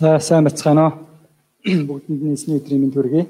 За 0.00 0.18
сайн 0.18 0.46
бацгаана 0.48 0.84
уу? 0.86 0.92
Бүгдэнд 1.88 2.22
нь 2.24 2.32
эсний 2.32 2.56
өдрийн 2.56 2.80
мэнд 2.88 2.96
хүргэе. 2.96 3.24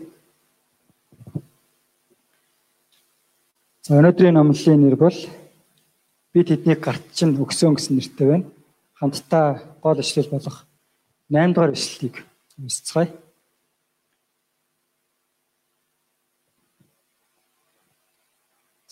За 3.82 3.98
өнөөдрийн 3.98 4.38
номлолын 4.38 4.78
нэр 4.78 4.94
бол 4.94 5.18
би 6.30 6.40
тэднийг 6.46 6.78
гарт 6.78 7.02
чинь 7.10 7.34
өгсөн 7.42 7.74
гэсэн 7.74 7.98
нэртэй 7.98 8.26
байна. 8.30 8.46
Хамтдаа 9.02 9.58
гол 9.82 9.98
ишлэл 9.98 10.30
болох 10.30 10.62
8 11.26 11.58
дугаар 11.58 11.74
ишлэлийг 11.74 12.22
уншицгаая. 12.54 13.10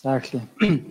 За 0.02 0.18
эхлэе. 0.18 0.42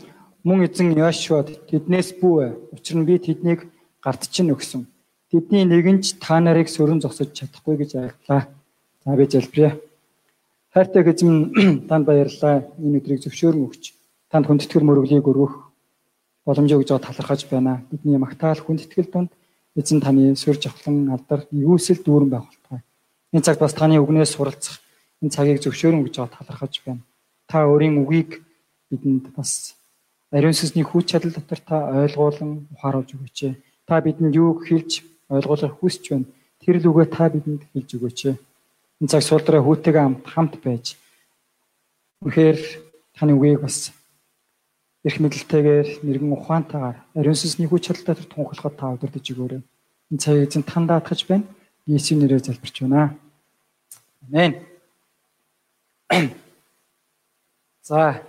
Мөн 0.48 0.72
эзэн 0.72 0.96
Йошуад 0.96 1.52
тэднээс 1.68 2.16
бүү. 2.24 2.72
Учир 2.72 2.96
нь 2.96 3.04
би 3.04 3.20
тэднийг 3.20 3.68
гарт 4.00 4.32
чинь 4.32 4.56
өгсөн 4.56 4.88
Тэдний 5.28 5.68
нэгэн 5.68 6.00
ч 6.00 6.16
та 6.24 6.40
нарыг 6.40 6.72
сөрөн 6.72 7.04
зогсож 7.04 7.36
чадахгүй 7.36 7.76
гэж 7.84 7.92
айлтлаа. 8.00 8.48
За 9.04 9.12
би 9.12 9.28
залбирая. 9.28 9.76
Хайртай 10.72 11.04
эзэн 11.04 11.52
танд 11.92 12.08
баярлалаа. 12.08 12.64
Энэ 12.80 13.04
өдрийг 13.04 13.20
зөвшөөрөн 13.28 13.68
өгч 13.68 13.92
танд 14.32 14.48
хүндэтгэл 14.48 14.88
мөрөглийг 14.88 15.28
өргөх 15.28 15.68
боломжийг 16.48 16.80
өгж 16.80 16.96
талархаж 16.96 17.44
байна. 17.52 17.84
Бидний 17.92 18.16
магтаал 18.16 18.56
хүндэтгэл 18.64 19.12
донд 19.12 19.32
эзэн 19.76 20.00
таны 20.00 20.32
сөр 20.40 20.56
жавхлан 20.64 21.12
алдар 21.12 21.44
юусэл 21.52 22.00
дүүрэн 22.08 22.32
байх 22.32 22.48
болтугай. 22.48 22.82
Энэ 23.36 23.44
цагт 23.44 23.60
бас 23.60 23.76
таны 23.76 24.00
үгнээс 24.00 24.32
суралцах 24.32 24.80
энэ 25.20 25.36
цагийг 25.36 25.60
зөвшөөрөн 25.60 26.08
өгж 26.08 26.24
талархаж 26.24 26.74
байна. 26.88 27.04
Та 27.52 27.68
өөрийн 27.68 28.00
үгийг 28.00 28.48
бидэнд 28.88 29.36
бас 29.36 29.76
ариун 30.32 30.56
сүнсний 30.56 30.88
хүч 30.88 31.12
чадал 31.12 31.36
дотор 31.36 31.60
та 31.60 31.76
ойлгуулан 32.00 32.72
ухааруулж 32.80 33.12
өгөөч. 33.12 33.60
Та 33.84 34.00
бидэнд 34.00 34.36
юу 34.40 34.56
хэлж 34.64 35.04
ойлгуулах 35.30 35.78
хүсэж 35.80 36.04
байна. 36.12 36.28
Тэр 36.64 36.76
л 36.80 36.90
үгээ 36.90 37.08
та 37.12 37.30
бидэнд 37.30 37.64
хэлж 37.74 37.90
өгөөч. 37.96 38.20
Энэ 39.02 39.12
цаг 39.12 39.22
суулдраа 39.22 39.62
хүүтэйгээ 39.62 40.04
хамт 40.04 40.26
хамт 40.26 40.54
байж 40.64 40.86
үнэхээр 42.24 42.58
таны 43.14 43.34
үгийг 43.38 43.62
бас 43.62 43.94
эрх 45.06 45.18
мэдэлтэйгээр 45.22 45.88
нэргэн 46.02 46.34
ухаантайгаар 46.34 46.98
ариун 47.14 47.38
сүнсний 47.38 47.70
хүч 47.70 47.94
чадалтай 47.94 48.26
тунхаглахад 48.26 48.76
та 48.76 48.94
удирдах 48.98 49.22
өгөөрэй. 49.22 49.62
Энэ 50.12 50.22
цагийг 50.22 50.50
эзэн 50.50 50.64
тань 50.66 50.88
даатгаж 50.90 51.22
байна. 51.30 51.46
Есүс 51.86 52.18
нэрээр 52.18 52.44
залбирч 52.44 52.82
байна. 52.82 53.16
Амен. 54.28 54.54
За 57.88 58.24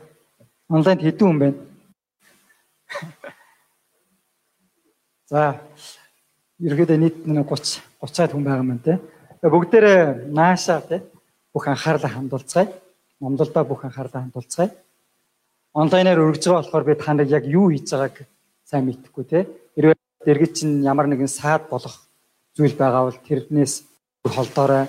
онлайнд 0.69 1.03
хэдэн 1.03 1.27
хүн 1.27 1.39
байна? 1.41 1.59
За 5.31 5.61
ерөөдөө 6.59 6.99
нийт 6.99 7.17
30 7.23 7.79
30-аад 8.03 8.33
хүн 8.35 8.45
байгаа 8.45 8.67
юм 8.67 8.79
те. 8.83 8.99
Бүгдээрээ 9.43 10.31
наашаа 10.35 10.81
те 10.83 11.03
бүх 11.55 11.69
анхаарлаа 11.71 12.11
хандуулцгаая. 12.11 12.69
Номдолдоо 13.21 13.65
бүх 13.65 13.85
анхаарлаа 13.85 14.23
хандуулцгаая. 14.27 14.71
Онлайнаар 15.75 16.19
өргөж 16.19 16.43
байгаа 16.47 16.63
болохоор 16.63 16.85
би 16.85 16.95
та 16.99 17.15
нарыг 17.15 17.31
яг 17.31 17.45
юу 17.47 17.71
хийж 17.71 17.91
байгааг 17.95 18.27
сайн 18.67 18.85
мэдэхгүй 18.87 19.25
те. 19.25 19.47
Хэрвээ 19.75 19.95
дэргэд 20.27 20.53
чинь 20.59 20.83
ямар 20.83 21.07
нэгэн 21.07 21.31
саад 21.31 21.71
болох 21.71 21.95
зүйл 22.59 22.75
байгаа 22.75 23.07
бол 23.07 23.19
тэрнээс 23.23 23.87
холдоорой. 24.27 24.87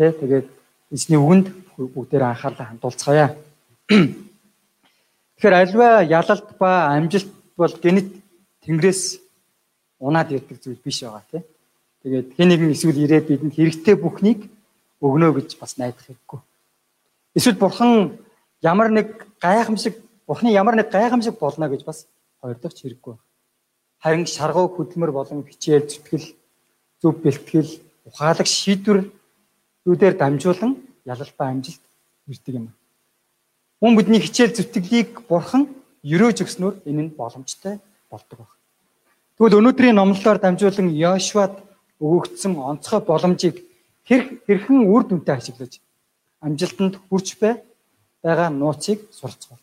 Тэ 0.00 0.16
тэгээд 0.16 0.48
эзний 0.96 1.20
үгэнд 1.20 1.52
бүгдээрээ 1.76 2.32
анхаарлаа 2.32 2.66
хандуулцгаая. 2.72 3.36
Тэгэхээр 5.36 5.54
альва 5.60 5.88
ялалт 6.08 6.48
ба 6.56 6.88
амжилт 6.96 7.28
бол 7.56 7.68
гэнэт 7.68 8.08
тэнгэрээс 8.64 9.23
унаад 10.04 10.28
ирдэг 10.36 10.60
зүйл 10.60 10.84
биш 10.84 11.00
байгаа 11.00 11.24
тийм. 11.30 11.44
Тэгээд 12.04 12.28
хэн 12.36 12.48
нэгэн 12.52 12.74
эсвэл 12.76 13.00
ирээд 13.04 13.26
бидэнд 13.28 13.56
хэрэгтэй 13.56 13.96
бүхнийг 13.96 14.40
өгнө 15.00 15.32
гэж 15.32 15.56
бас 15.56 15.80
найдах 15.80 16.04
хэрэггүй. 16.04 16.40
Эсвэл 17.34 17.56
бурхан 17.56 18.20
ямар 18.60 18.92
нэг 18.92 19.24
гайхамшиг 19.40 19.96
бурханы 20.28 20.52
ямар 20.52 20.76
нэг 20.76 20.92
гайхамшиг 20.92 21.40
болно 21.40 21.68
гэж 21.68 21.84
бас 21.88 22.06
хоёрдогч 22.40 22.84
хэрэггүй. 22.84 23.16
Харин 24.04 24.26
шаргуу 24.28 24.68
хөдөлмөр 24.68 25.12
болон 25.12 25.48
хичээл 25.48 25.88
зүтгэл 25.88 26.28
зөв 27.00 27.12
бэлтгэл 27.24 27.70
ухаалаг 28.04 28.46
шийдвэр 28.46 29.08
рүүдээр 29.84 30.14
дамжуулан 30.20 30.76
ялалбаа 31.04 31.48
амжилт 31.52 31.80
ирдэг 32.28 32.54
юм. 32.54 32.68
Хүн 33.80 33.96
бидний 33.96 34.20
хичээл 34.20 34.56
зүтгэлийг 34.56 35.28
бурхан 35.28 35.68
өрөөж 36.04 36.44
өгснөөр 36.44 36.74
энэ 36.88 37.02
нь 37.08 37.14
боломжтой 37.16 37.80
болдог 38.08 38.44
байна. 38.44 38.63
Тэгвэл 39.34 39.58
өнөөдрийн 39.58 39.98
номлолоор 39.98 40.38
дамжуулан 40.38 40.94
Йошуад 40.94 41.58
өгөгдсөн 41.98 42.54
онцгой 42.54 43.02
боломжийг 43.02 43.66
тэр 44.06 44.38
хэрхэн 44.46 44.86
үр 44.86 45.02
дүнтэй 45.10 45.34
ашиглаж 45.34 45.82
амжилтанд 46.38 47.02
хүрч 47.10 47.42
бай 47.42 47.58
байгаа 48.22 48.54
нууцыг 48.54 49.02
суралцгав. 49.10 49.58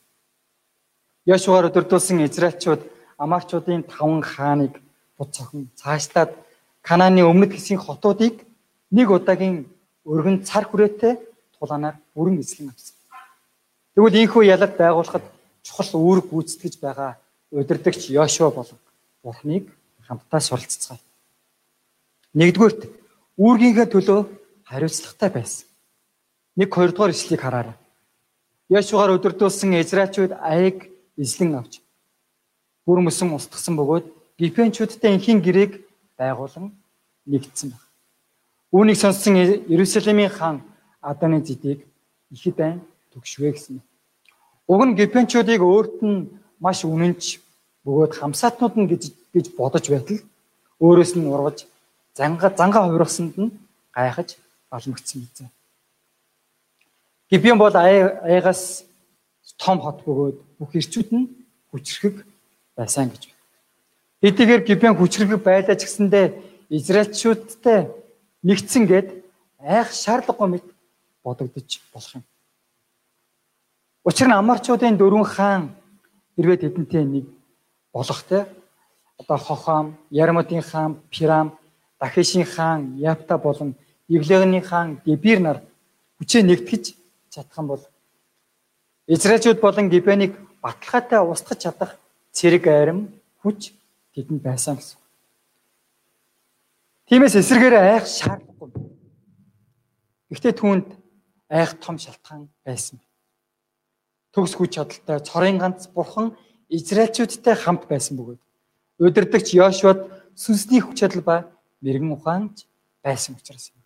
Йошуагаар 1.23 1.71
өдөрдүүлсэн 1.71 2.19
Израильчууд 2.27 2.83
Амарчуудын 3.15 3.87
таван 3.87 4.19
хааныг 4.19 4.75
буц 5.15 5.39
цохон 5.39 5.71
цаашлаад 5.79 6.35
Канааны 6.83 7.23
өмнөд 7.23 7.55
хэсгийн 7.55 7.79
хотуудыг 7.79 8.43
нэг 8.91 9.07
удаагийн 9.07 9.71
өргөн 10.03 10.43
цар 10.43 10.67
хүрээтэй 10.67 11.15
тулаанаар 11.55 11.95
бүрэн 12.11 12.43
эзлэн 12.43 12.75
авсан. 12.75 12.97
Тэгвэл 13.95 14.19
ийхүү 14.19 14.51
ялалт 14.51 14.75
байгуулахад 14.75 15.23
чухал 15.63 15.95
үүрэг 15.95 16.27
гүйцэтгэж 16.27 16.75
байгаа 16.83 17.15
удирдагч 17.55 18.11
Йошуа 18.11 18.51
болон 18.51 18.79
Бурхныг 19.23 19.69
хамтдаа 20.07 20.41
суралццгаая. 20.41 20.99
Нэгдүгürt 22.33 22.89
үүргийнхээ 23.37 23.87
төлөө 23.91 24.21
хариуцлагатай 24.65 25.29
байсан. 25.29 25.67
Нэг 26.55 26.69
хоёрдугаар 26.73 27.13
ишлэгийг 27.13 27.41
хараарай. 27.43 27.75
Яшугаар 28.69 29.15
өдөрдүүлсэн 29.19 29.79
Израильчууд 29.83 30.33
аяг 30.39 30.89
эзлэн 31.17 31.59
авч 31.59 31.83
бүр 32.85 32.99
мөсөн 33.05 33.35
устгасан 33.35 33.75
бөгөөд 33.77 34.05
Гипенчүүдтэй 34.39 35.13
инхийн 35.13 35.39
гэрээг 35.45 35.85
байгуулан 36.17 36.73
нэгдсэн 37.29 37.69
байна. 37.71 37.87
Үүнийг 38.73 38.97
сонссон 38.97 39.35
Иерусалимийн 39.37 40.31
хаан 40.31 40.63
Аданы 41.01 41.43
зэдийг 41.45 41.85
ихэд 42.31 42.55
байн 42.55 42.81
төгшвэ 43.13 43.51
гэсэн. 43.53 43.81
Уг 44.67 44.81
нь 44.85 44.97
Гипенчүүдийг 44.97 45.61
өөрт 45.61 45.99
нь 46.01 46.31
маш 46.57 46.87
үнэнч 46.87 47.43
бөгөөд 47.85 48.13
хамсаатнууд 48.19 48.75
нь 48.77 48.89
гэж 48.91 49.03
гэж 49.33 49.45
бодож 49.57 49.85
байтал 49.89 50.19
өөрөөс 50.81 51.11
нь 51.17 51.29
ургаж 51.29 51.65
занга 52.17 52.47
занга 52.53 52.79
хувиргасанд 52.85 53.35
нь 53.37 53.55
гайхаж 53.95 54.37
алмагдсан 54.69 55.21
мэт. 55.21 55.51
Гибион 57.29 57.57
бол 57.57 57.75
аягаас 57.75 58.83
том 59.57 59.79
хот 59.79 60.03
бөгөөд 60.05 60.37
бүх 60.59 60.71
ирчүүд 60.75 61.09
нь 61.15 61.29
хүчрхэг 61.71 62.25
байсан 62.77 63.09
гэж 63.09 63.23
байна. 63.29 63.39
Хэдийгээр 64.21 64.61
Гибион 64.67 64.95
хүчрхэг 64.97 65.41
байлаа 65.41 65.75
ч 65.75 65.87
гэсэндээ 65.87 66.25
Израильчүүдтэй 66.69 67.79
нэгдсэн 68.43 68.83
гээд 68.87 69.07
айх 69.59 69.89
шаардлагагүй 69.91 70.47
мэт 70.49 70.65
бодогдож 71.23 71.69
болох 71.93 72.13
юм. 72.15 72.23
Учир 74.05 74.27
нь 74.27 74.37
Амарчуудын 74.37 74.97
дөрвөн 74.97 75.27
хаан 75.27 75.63
хэрвээ 76.35 76.57
тэдэнтэй 76.63 77.05
нэг 77.05 77.25
болох 77.93 78.23
те 78.23 78.47
одоо 79.17 79.37
Хохам, 79.37 79.97
Ярмутын 80.09 80.61
хаан 80.61 81.01
Пирам, 81.09 81.57
Дахишийн 81.99 82.45
хаан 82.45 82.97
Япта 82.97 83.37
болон 83.37 83.75
Евлегний 84.07 84.61
хаан 84.61 85.01
Дебир 85.05 85.39
нар 85.39 85.61
хүчээ 86.17 86.43
нэгтгэж 86.43 86.95
чадах 87.29 87.57
юм 87.57 87.67
бол 87.67 87.83
Израильчууд 89.07 89.59
болон 89.59 89.89
Гибенийг 89.89 90.37
баталгаатай 90.61 91.19
устгах 91.19 91.57
чадах 91.57 91.97
цэрэг 92.31 92.67
айрам 92.67 93.09
хүч 93.41 93.73
тэдэнд 94.13 94.41
байсан 94.41 94.75
гэсэн. 94.77 94.97
Тиймээс 97.07 97.35
эсрэгээр 97.35 97.75
айх 97.75 98.05
шаардлагагүй. 98.07 98.71
Гэхдээ 100.31 100.53
түүнд 100.55 100.87
айх 101.49 101.75
том 101.83 101.97
шалтгаан 101.99 102.47
байсан. 102.63 103.01
Төгс 104.31 104.55
хүч 104.55 104.79
чадалтай 104.79 105.19
цорын 105.19 105.59
ганц 105.59 105.91
бурхан 105.91 106.37
Израильчүүдтэй 106.71 107.55
хамт 107.59 107.83
байсан 107.91 108.15
бөгөөд 108.15 108.39
удирдахч 109.03 109.51
Йошуад 109.51 110.07
сүнсний 110.39 110.79
хүч 110.79 111.03
чадал 111.03 111.21
ба 111.21 111.35
мэрэгэн 111.83 112.15
ухаанч 112.15 112.63
байсан 113.03 113.35
учраас 113.35 113.75
юм. 113.75 113.81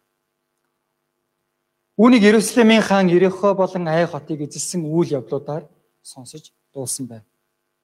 Үүнийг 1.98 2.24
Иерусалимийн 2.30 2.86
хаан 2.86 3.10
Ерехо 3.10 3.56
болон 3.58 3.88
Ай 3.88 4.06
хотыг 4.06 4.46
эзэлсэн 4.46 4.86
үйл 4.86 5.18
явдлуудаар 5.18 5.66
сонсож 6.04 6.54
дуулсан 6.74 7.08
байв. 7.10 7.24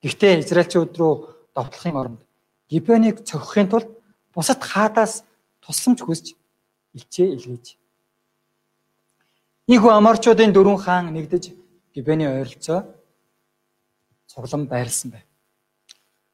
Гэхдээ 0.03 0.45
Израильчууд 0.45 0.93
руу 0.99 1.13
довтлохын 1.55 1.97
оронд 1.97 2.21
Гибеныг 2.69 3.25
цогхохын 3.25 3.69
тулд 3.73 3.89
бусад 4.35 4.61
хаадаас 4.61 5.23
тусламж 5.65 5.99
хүсэж 6.05 6.35
илчээ 6.93 7.27
илгээж. 7.35 7.65
Ийхүү 9.65 9.91
Аморчуудын 9.97 10.53
дөрвөн 10.53 10.77
хаан 10.77 11.09
нэгдэж 11.15 11.55
Гибений 11.95 12.27
ойролцоо 12.27 12.85
цуглан 14.31 14.67
байрлсан 14.67 15.11
байна. 15.11 15.27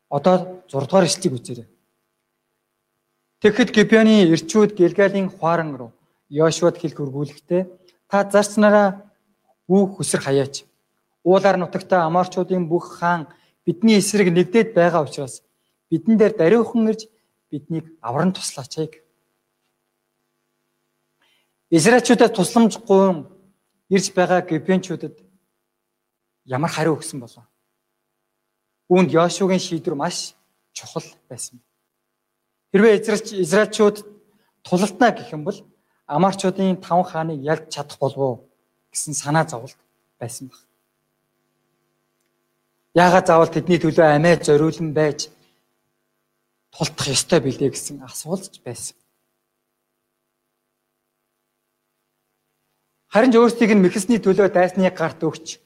Одоо 0.09 0.63
6 0.69 0.87
дугаар 0.87 1.05
ишлэлийг 1.05 1.33
үзээрэй. 1.37 1.67
Тэгэхэд 3.41 3.69
Гибеоны 3.75 4.15
ирчүүд 4.33 4.77
Гэлгалийн 4.77 5.29
хуаран 5.29 5.75
руу 5.77 5.91
Йошуад 6.29 6.77
хэлэх 6.77 6.99
өргүүлэхдээ 7.03 7.63
та 8.09 8.17
зарцнараа 8.29 8.87
бүх 9.67 9.97
хүсэр 9.97 10.21
хаяач. 10.21 10.65
Уулаар 11.23 11.57
нутагта 11.57 12.05
Аморчуудын 12.05 12.67
бүх 12.69 12.99
хаан 12.99 13.27
бидний 13.65 13.97
эсрэг 13.99 14.29
нэгдээд 14.31 14.73
байгаа 14.77 15.03
учраас 15.03 15.43
бидэн 15.89 16.17
дээр 16.17 16.33
даруйхан 16.37 16.89
ирж 16.91 17.01
биднийг 17.51 17.85
авран 18.01 18.31
туслаач 18.33 18.73
яг. 18.77 18.93
Израильчуудад 21.69 22.35
тусламжгүй 22.35 23.27
ирж 23.89 24.07
байгаа 24.15 24.41
Гибеончуудад 24.41 25.15
ямар 26.45 26.71
хариу 26.71 26.95
өгсөн 26.95 27.19
болов? 27.19 27.43
Үүнд 28.89 29.11
Йошуагийн 29.11 29.59
шийдвэр 29.59 29.95
маш 29.95 30.35
чухал 30.71 31.07
байсан. 31.29 31.59
Хэрвээ 32.71 33.03
Израильчууд 33.43 33.97
тулалтна 34.63 35.11
гэх 35.11 35.31
юм 35.35 35.43
бол 35.43 35.59
Амарчуудын 36.07 36.79
таван 36.79 37.03
хааныг 37.03 37.43
ялж 37.43 37.67
чадах 37.73 37.99
болов 37.99 38.17
уу 38.17 38.35
гэсэн 38.91 39.13
санаа 39.13 39.45
зовлт 39.47 39.75
байсан 40.19 40.47
баг. 40.47 40.59
Яагаад 42.95 43.27
заавал 43.27 43.51
тэдний 43.51 43.79
төлөө 43.79 44.07
амиа 44.15 44.39
зориулан 44.39 44.93
байж 44.95 45.27
тулдах 46.71 47.07
ёстой 47.11 47.39
билээ 47.43 47.69
гэсэн 47.75 48.01
асуулт 48.07 48.63
байсан. 48.63 48.95
Харин 53.11 53.31
ч 53.31 53.35
өөрсдийг 53.35 53.71
нь 53.75 53.83
мэхэсний 53.83 54.19
төлөө 54.23 54.47
дайсны 54.47 54.87
гарт 54.91 55.21
өгч 55.27 55.59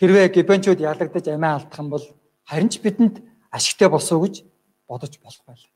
хэрвээ 0.00 0.28
гибенчүүд 0.32 0.80
ялагдаж 0.80 1.24
амиа 1.28 1.56
алдах 1.56 1.80
юм 1.80 1.88
бол 1.90 2.04
харин 2.44 2.68
ч 2.68 2.80
бидэнд 2.80 3.24
ашигтай 3.50 3.88
болсоо 3.88 4.20
гэж 4.20 4.44
бодож 4.88 5.16
болох 5.20 5.42
байлаа. 5.46 5.72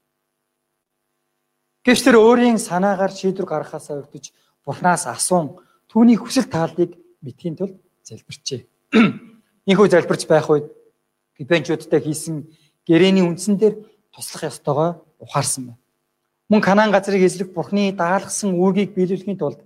Гэвч 1.84 2.00
тэр 2.04 2.16
өөрийн 2.20 2.58
санаагаар 2.60 3.12
шийдвэр 3.12 3.48
гаргахаасаа 3.48 4.04
өртөж 4.04 4.36
Бурханаас 4.64 5.08
асуун 5.08 5.56
түүний 5.88 6.20
хүсэл 6.20 6.44
тааллыг 6.44 6.92
мэдхийн 7.24 7.56
тулд 7.56 7.80
залбирчээ. 8.04 8.68
Инхүү 9.70 9.88
залбирч 9.88 10.28
байх 10.28 10.52
үед 10.52 10.68
гибенчүүдтэй 11.40 12.00
хийсэн 12.04 12.44
гэрээний 12.84 13.24
үндсэн 13.24 13.56
дээр 13.56 13.74
туслах 14.12 14.52
ёстойгоо 14.52 14.90
ухаарсан 15.16 15.72
байна. 15.72 15.80
Мөн 16.52 16.60
Канаан 16.60 16.92
газрыг 16.92 17.24
эзлэх 17.24 17.56
Бурхны 17.56 17.96
даалгасан 17.96 18.52
үүргийг 18.52 18.92
биелүүлэхийн 18.92 19.40
тулд 19.40 19.64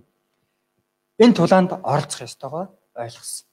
энэ 1.19 1.35
тулаанд 1.35 1.75
оролцох 1.83 2.23
ёстойгоо 2.23 2.71
ойлгосон. 2.95 3.47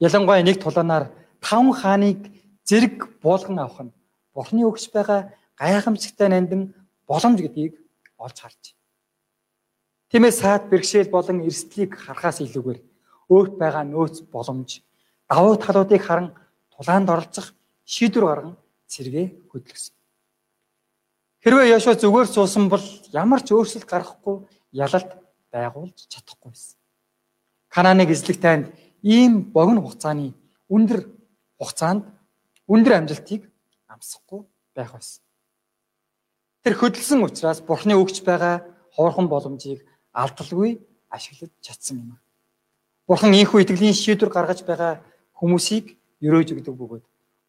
Ялангуяа 0.00 0.42
нэг 0.42 0.56
тулаанаар 0.64 1.12
таван 1.44 1.72
хааныг 1.76 2.32
зэрэг 2.64 3.20
буулган 3.20 3.58
авах 3.60 3.80
нь 3.84 3.92
Бурхны 4.34 4.64
өгч 4.64 4.88
байгаа 4.94 5.36
гайхамшигтай 5.60 6.28
нандин 6.32 6.72
боломж 7.04 7.38
гэдгийг 7.42 7.74
олж 8.16 8.36
харж. 8.40 8.62
Тиймээс 10.10 10.40
саад 10.40 10.70
бэрхшээл 10.70 11.12
болон 11.12 11.44
эрсдлийг 11.44 11.98
харахаас 12.00 12.40
илүүгээр 12.40 12.80
өөрт 13.28 13.54
байгаа 13.60 13.84
нөөц 13.84 14.16
боломж 14.32 14.80
давуу 15.28 15.56
талуудыг 15.60 16.02
харан 16.02 16.32
тулаанд 16.72 17.10
оролцох 17.10 17.52
шийдвэр 17.84 18.24
гарган 18.24 18.54
цэргээ 18.88 19.26
хөдөлгсөн. 19.52 19.94
Хэрвээ 21.44 21.72
Яшua 21.76 21.94
зүгээр 21.94 22.28
суусан 22.30 22.68
бол 22.72 22.84
ямар 23.12 23.40
ч 23.44 23.52
өөрчлөлт 23.52 23.88
гаргахгүй 23.88 24.36
ялалт 24.72 25.10
байгуулж 25.52 25.98
чадахгүй 26.08 26.50
байсан. 26.50 26.78
Кананыг 27.68 28.10
эзлэх 28.10 28.38
танд 28.40 28.74
ийм 29.02 29.52
богино 29.52 29.80
хугацааны 29.82 30.34
өндөр 30.68 31.00
хугацаанд 31.58 32.04
өндөр 32.68 32.92
амжилтыг 32.98 33.50
амсахгүй 33.88 34.46
байх 34.74 34.92
байсан. 34.92 35.22
Тэр 36.62 36.74
хөдөлсөн 36.76 37.24
учраас 37.24 37.60
Бурхны 37.64 37.96
өгч 37.96 38.20
байгаа 38.24 38.62
хоорхон 38.94 39.28
боломжийг 39.28 39.80
алдалгүй 40.12 40.80
ашиглаж 41.08 41.50
чадсан 41.60 41.96
юм. 41.98 42.10
Бурхан 43.08 43.32
ийхүү 43.34 43.64
итгэлийн 43.64 43.96
шийдвэр 43.96 44.30
гаргаж 44.30 44.62
байгаа 44.62 45.02
хүмүүсийг 45.34 45.96
өрөөж 46.20 46.48
өгдөг 46.54 46.74
бөгөөд 46.76 47.04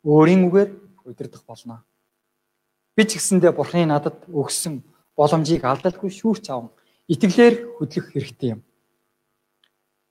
өөрийн 0.07 0.47
үгээр 0.47 0.69
удирдах 1.05 1.43
болно. 1.45 1.83
Би 2.95 3.03
ч 3.05 3.19
гэсэндээ 3.19 3.51
Бурхны 3.51 3.85
надад 3.85 4.17
өгсөн 4.31 4.81
боломжийг 5.13 5.61
алдалгүй 5.67 6.09
шүүрч 6.09 6.49
аван 6.49 6.71
итгэлээр 7.11 7.77
хөдлөх 7.77 8.15
хэрэгтэй 8.15 8.55
юм. 8.55 8.61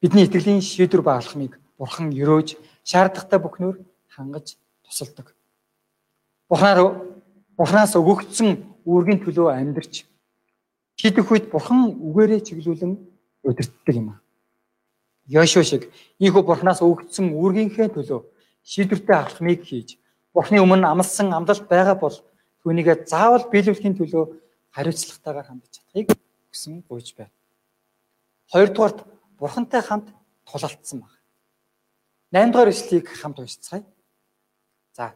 Бидний 0.00 0.24
итгэлийн 0.24 0.64
шийдвэр 0.64 1.02
ба 1.04 1.20
алхмыг 1.20 1.60
Бурхан 1.76 2.08
өрөөж 2.08 2.56
шаардлагатай 2.88 3.38
бүхнөр 3.40 3.76
хангаж 4.08 4.56
тусалдаг. 4.84 5.36
Бурханаар 6.48 7.04
Бурханаас 7.56 7.92
өгөгдсөн 8.00 8.64
үүргийн 8.88 9.20
төлөө 9.20 9.52
амьдарч 9.52 10.08
шийдэх 10.96 11.28
үед 11.28 11.52
бурхан 11.52 11.92
үгээрээ 12.00 12.40
чиглүүлэн 12.48 12.92
удирддаг 13.44 13.94
юм 13.96 14.08
аа. 14.16 14.20
Йошуа 15.28 15.64
шиг 15.64 15.92
ийхүү 16.16 16.42
бурханаас 16.48 16.80
өгөгдсөн 16.80 17.36
үүргийнхээ 17.36 17.88
төлөө 17.92 18.20
шийдвэртэй 18.64 19.16
алхмыг 19.16 19.60
хийж 19.68 20.00
бурхны 20.32 20.64
өмнө 20.64 20.88
амлсан 20.88 21.28
амлалт 21.36 21.68
байгаа 21.68 21.96
бол 22.00 22.16
түүнийгээ 22.64 23.04
заавал 23.04 23.44
биелүүлэхийн 23.52 23.96
төлөө 24.00 24.24
хариуцлагатайгаар 24.72 25.48
хандж 25.48 25.68
чадахыг 25.76 26.08
хүсэн 26.48 26.84
гуйж 26.88 27.16
байна. 27.16 27.32
Хоёрдугаарт 28.52 28.98
бурхантай 29.40 29.80
хамт 29.82 30.12
тулалдсан 30.44 31.00
баг. 31.00 31.12
8 32.32 32.52
дугаар 32.52 32.68
эшлэгийг 32.68 33.08
хамт 33.08 33.38
уншицгаая. 33.40 33.84
За 34.92 35.14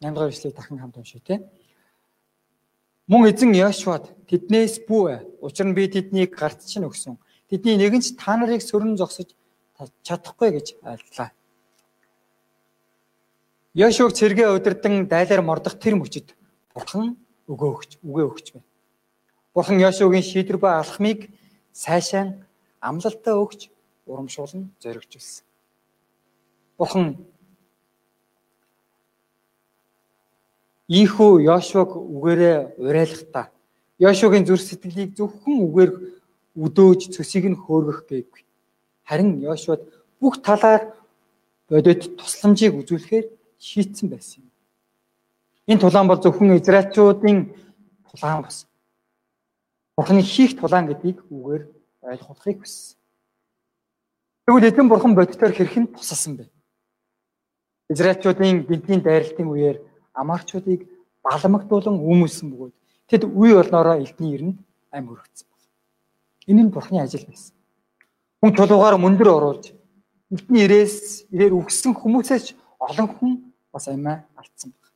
8 0.00 0.14
дугаар 0.14 0.32
эшлэгийг 0.32 0.56
дахин 0.56 0.78
хамт 0.78 0.96
уншъя 0.96 1.20
те. 1.20 1.44
Мөн 3.06 3.30
эзэн 3.30 3.52
Яшуад 3.52 4.10
тэднээс 4.26 4.88
бүү. 4.88 5.38
Учир 5.44 5.66
нь 5.68 5.76
би 5.76 5.86
тэднийг 5.86 6.34
гарт 6.34 6.64
чинь 6.64 6.88
өгсөн. 6.88 7.20
Тэдний 7.52 7.76
нэгэн 7.76 8.00
ч 8.00 8.16
та 8.16 8.34
нарыг 8.36 8.64
сөрөн 8.64 8.96
зогсож 8.96 9.36
чадахгүй 10.02 10.50
гэж 10.56 10.66
айлтлаа. 10.82 11.30
Яшуг 13.76 14.16
цэргээ 14.16 14.56
удирдан 14.56 15.06
дайлаар 15.06 15.44
мордох 15.44 15.76
тэр 15.76 16.00
мөчөд 16.00 16.32
бурхан 16.72 17.20
өгөө 17.44 17.70
өгч 17.76 17.90
үгээ 18.00 18.24
өгч 18.24 18.46
байна. 18.56 18.66
Бурхан 19.54 19.78
Яшугийн 19.78 20.24
шийдвэр 20.24 20.58
ба 20.58 20.80
алхмыг 20.80 21.28
сайшаан 21.76 22.45
амлалтаа 22.88 23.34
өгч 23.42 23.60
урамшуулн 24.06 24.70
зоригжүүлсэн. 24.82 25.44
Бурхан 26.78 27.06
Ийхүү 30.88 31.42
Йошуаг 31.42 31.90
үгээрээ 31.98 32.78
урайлахдаа 32.78 33.50
Йошуагийн 33.98 34.46
зүрх 34.46 34.62
сэтгэлийг 34.62 35.18
зөвхөн 35.18 35.56
үгээр 35.66 35.90
өдөөж 36.54 37.00
цөсийг 37.10 37.50
нь 37.50 37.58
хөөргөх 37.58 38.06
гээгүй. 38.06 38.42
Харин 39.02 39.42
Йошуад 39.42 39.82
бүх 40.20 40.38
талаар 40.46 40.94
бодит 41.66 42.14
тусламжийг 42.14 42.78
үзүүлэхээр 42.78 43.26
шийтсэн 43.58 44.08
байсан 44.14 44.46
юм. 44.46 44.50
Энэ 45.66 45.82
тулаан 45.82 46.06
бол 46.06 46.22
зөвхөн 46.22 46.54
Израильчуудын 46.54 47.50
тулаан 48.06 48.42
бас. 48.46 48.70
Бурхны 49.96 50.22
хийх 50.22 50.54
тулаан 50.54 50.86
гэдгийг 50.86 51.18
үгээр 51.26 51.62
ойлгохыг 52.06 52.62
хүссэн. 52.62 52.98
Тэгвэл 54.46 54.68
эдэн 54.70 54.88
бурхан 54.88 55.14
бодитоор 55.18 55.52
хэрхэн 55.54 55.90
тусалсан 55.90 56.36
бэ? 56.38 56.44
Израильчуудын 57.90 58.66
гинтийн 58.66 59.02
дайралтын 59.02 59.48
үеэр 59.50 59.76
амарчуудыг 60.14 60.86
баламгдуулан 61.26 61.98
өмүүлсэн 61.98 62.46
бөгөөд 62.50 62.74
тэд 63.10 63.22
үе 63.26 63.54
болноороо 63.58 63.98
элдний 63.98 64.34
ирэнд 64.34 64.58
ам 64.94 65.10
өргөцсөн 65.10 65.46
байна. 65.50 65.66
Энэ 66.50 66.62
нь 66.62 66.74
бурхны 66.74 67.02
ажил 67.02 67.26
байсан. 67.26 67.54
Хүн 68.40 68.54
чулуугаар 68.54 68.96
мөндөр 69.02 69.28
оруулж 69.34 69.74
элдний 70.30 70.64
ирээс 70.66 71.26
ирээр 71.34 71.54
үгсэн 71.58 71.94
хүмүүсээч 71.94 72.54
олон 72.78 73.06
хүн 73.14 73.32
бас 73.72 73.86
амиа 73.90 74.26
алдсан 74.38 74.70
байна. 74.74 74.94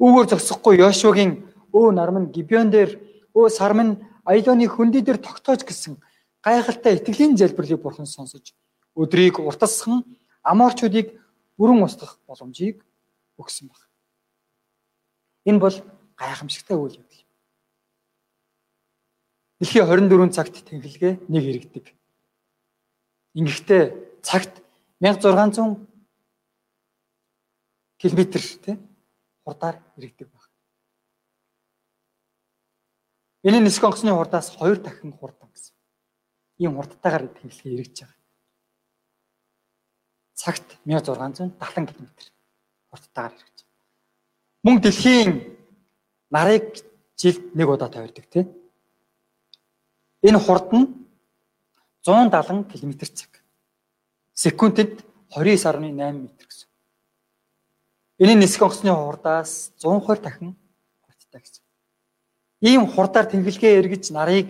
Үүгээр 0.00 0.28
зогсохгүй 0.32 0.74
Йошуагийн 0.80 1.32
өө 1.72 1.92
нармын 1.92 2.32
Гибеон 2.32 2.70
дээр 2.70 3.00
өө 3.36 3.48
сармын 3.48 4.00
Аялоны 4.24 4.66
хөндөй 4.68 5.02
дээр 5.04 5.20
тогтоож 5.20 5.64
гисэн 5.64 6.00
гайхалтай 6.44 6.96
итгэлийн 6.96 7.36
залбирлыг 7.36 7.80
бурхан 7.80 8.06
сонсож 8.06 8.56
өдрийг 8.96 9.38
уртасхан 9.40 10.04
аморчуудыг 10.42 11.12
бүрэн 11.56 11.84
устгах 11.84 12.18
боломжийг 12.26 12.84
өгсөн 13.36 13.68
баг. 13.68 13.80
Энэ 15.44 15.60
бол 15.60 15.76
гайхамшигтай 16.16 16.76
үйл 16.76 16.96
явдал. 16.96 17.22
Дэлхийн 19.60 19.86
24 19.86 20.32
цагт 20.36 20.56
тэнхлэгээ 20.64 21.12
нэг 21.28 21.44
иргэдэг. 21.44 21.86
Ингэхдээ 23.34 23.82
цагт 24.22 24.62
1600 25.00 25.84
км 28.00 28.20
тий 28.64 28.76
хурдаар 29.44 29.76
иргэдэг 29.96 30.28
баг. 30.32 30.44
Энэ 33.44 33.60
нисэх 33.60 33.84
онгоцны 33.84 34.10
хурдаас 34.16 34.56
2 34.56 34.80
дахин 34.80 35.12
хурдан 35.12 35.52
гэсэн. 35.52 35.76
Ийм 36.64 36.72
хурдтайгаар 36.80 37.28
тэнхлэгээ 37.28 37.76
иргэж 37.76 37.96
байгаа. 38.00 38.20
Цагт 40.32 40.68
1670 40.88 41.92
км 41.92 42.08
хурдтайгаар 42.88 43.34
хэрэгж. 43.36 43.58
Мөн 44.64 44.76
дэлхийн 44.80 45.30
нарыг 46.32 46.88
жилд 47.20 47.44
нэг 47.52 47.68
удаа 47.68 47.92
тойрдог 47.92 48.24
тийм. 48.32 48.48
Энэ 50.24 50.40
хурд 50.40 50.72
нь 50.72 50.88
170 52.00 52.72
км 52.72 52.92
цаг. 53.12 53.44
Секундэд 54.32 55.04
29.8 55.36 56.00
м 56.00 56.32
гэсэн. 56.32 56.68
Энэ 58.24 58.40
нисэх 58.40 58.64
онгоцны 58.64 58.88
хурдаас 58.88 59.76
120 59.84 60.24
дахин 60.24 60.56
хурдтай 61.04 61.40
гэсэн. 61.44 61.63
Ийм 62.64 62.82
хурдаар 62.88 63.26
тэнхлэгээ 63.28 63.78
эргэж 63.80 64.04
нарыг 64.16 64.48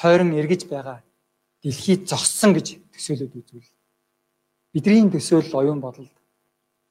тойрон 0.00 0.32
эргэж 0.40 0.64
байгаа 0.72 1.04
дэлхийд 1.62 2.08
зогссон 2.08 2.56
гэж 2.56 2.66
төсөөлөд 2.92 3.32
үзвэл 3.36 3.68
бидний 4.72 5.04
төсөөлөл 5.12 5.60
оюун 5.60 5.80
бодолд 5.84 6.14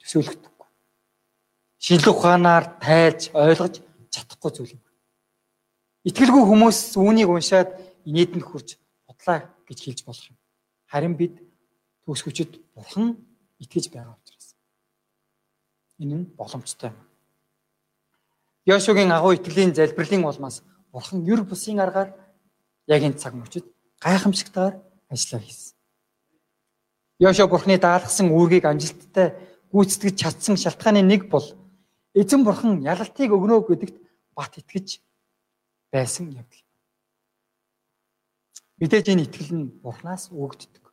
төсөөлөгдөхгүй. 0.01 0.69
Шинжлэх 1.81 2.15
ухаанаар 2.17 2.65
тайлж 2.83 3.33
ойлгож 3.33 3.81
чадахгүй 4.13 4.51
зүйл 4.53 4.75
юм. 4.77 4.83
Итгэлгүй 6.09 6.43
хүмүүс 6.45 6.79
үүнийг 7.01 7.29
уншаад 7.33 7.69
инээдэнд 8.05 8.45
хүрч 8.45 8.69
бодлаа 9.09 9.39
гэж 9.67 9.77
хэлж 9.81 9.99
болох 10.05 10.25
юм. 10.29 10.37
Харин 10.91 11.13
бид 11.17 11.35
төгс 12.05 12.21
хүчит 12.23 12.51
бурхан 12.77 13.17
итгэж 13.57 13.89
байгаа 13.89 14.15
учраас. 14.15 14.55
Энэ 15.97 16.15
нь 16.21 16.29
боломжтой 16.37 16.93
юм. 16.93 16.97
Йошугийн 18.67 19.11
агуу 19.15 19.31
итгэлийн 19.31 19.71
залбирлын 19.71 20.27
улмаас 20.27 20.59
бурхан 20.91 21.23
юр 21.23 21.41
бусын 21.47 21.79
аргаар 21.79 22.09
яг 22.93 23.01
энэ 23.07 23.19
цаг 23.21 23.33
мөчид 23.33 23.65
гайхамшигтайгаар 24.03 24.75
ажиллаа 25.13 25.41
хийсэн. 25.41 25.75
Йошуа 27.23 27.47
бурханы 27.47 27.79
даалгасан 27.79 28.27
үүргийг 28.35 28.65
амжилттай 28.67 29.27
гүйцэтгэж 29.71 30.15
чадсан 30.19 30.55
шалтгааны 30.59 31.01
нэг 31.01 31.31
бол 31.31 31.47
эзэн 32.11 32.43
бурхан 32.43 32.83
ялалтыг 32.83 33.31
өгнө 33.31 33.63
гэдэгт 33.63 33.97
бат 34.35 34.53
итгэж 34.59 34.99
байсан 35.91 36.35
явдал. 36.35 36.63
Мэдээж 38.79 39.05
энэ 39.09 39.25
итгэл 39.25 39.51
нь 39.55 39.73
Бурханаас 39.81 40.29
өгөгддөг. 40.29 40.85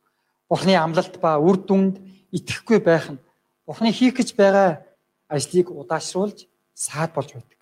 Бурханы 0.49 0.73
амлалт 0.79 1.19
ба 1.19 1.37
үр 1.37 1.59
дүнд 1.59 1.99
итгэхгүй 2.31 2.79
байх 2.79 3.11
нь 3.13 3.19
Бурханы 3.67 3.91
хийх 3.91 4.15
гэж 4.17 4.33
байгаа 4.39 4.81
ажлыг 5.29 5.69
удаашруулж 5.69 6.47
саад 6.73 7.13
болж 7.13 7.35
байдаг. 7.35 7.54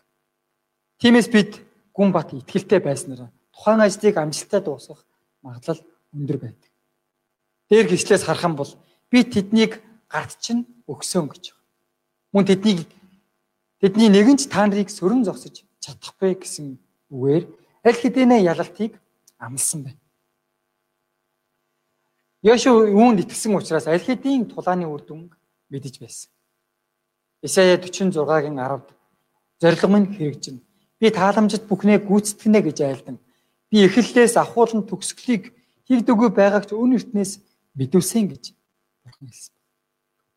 Тиймээс 0.99 1.27
бид 1.29 1.61
гүн 1.93 2.11
бат 2.11 2.33
итгэлтэй 2.33 2.79
байснараа 2.83 3.29
тухайн 3.53 3.81
ажлыг 3.81 4.17
амжилттай 4.17 4.61
дуусгах 4.61 5.05
магадлал 5.41 5.81
өндөр 6.13 6.37
байдаг. 6.37 6.71
Дээр 7.69 7.87
гислээс 7.87 8.25
харах 8.25 8.43
юм 8.43 8.55
бол 8.55 8.71
би 9.11 9.23
тэднийг 9.23 9.81
гарт 10.09 10.37
чинь 10.41 10.65
өгсөн 10.87 11.29
гэж 11.29 11.53
байна. 11.53 11.63
Мөн 12.33 12.45
тэднийг 12.49 12.89
тэдний 13.81 14.09
нэгэн 14.09 14.37
ч 14.37 14.49
та 14.49 14.65
нарыг 14.65 14.89
сөрөн 14.89 15.23
зогсож 15.23 15.61
чадахгүй 15.79 16.33
гэсэн 16.37 16.77
үгээр 17.13 17.43
аль 17.85 17.99
хэдийнэ 18.01 18.41
ялалтыг 18.41 18.97
амлсан 19.37 19.83
байна. 19.85 20.01
Йошуа 22.43 22.91
үүнд 22.91 23.23
итгэсэн 23.23 23.55
учраас 23.55 23.87
аль 23.87 24.03
хэдийн 24.03 24.51
тулааны 24.51 24.89
үр 24.89 25.01
дүн 25.05 25.31
мэдэж 25.71 26.03
байсан. 26.03 26.29
Исая 27.39 27.77
46-гийн 27.77 28.59
10-д 28.59 28.87
зориг 29.61 29.83
минь 29.87 30.11
хэрэгжин. 30.11 30.57
Би 31.03 31.11
тааламжид 31.11 31.67
бүхнээ 31.67 31.99
гүйцэтгэнэ 32.07 32.59
гэж 32.63 32.77
айлдан. 32.79 33.19
Би 33.67 33.83
эхлэлээс 33.83 34.39
ахуулан 34.39 34.87
төгсгөлийг 34.87 35.51
хийгдэггүй 35.83 36.31
байгаагч 36.31 36.71
өн 36.71 36.95
ертнээс 36.95 37.43
мэдүүлсэн 37.75 38.31
гэж 38.31 38.55
бурхан 39.03 39.27
хэлсэн. 39.27 39.51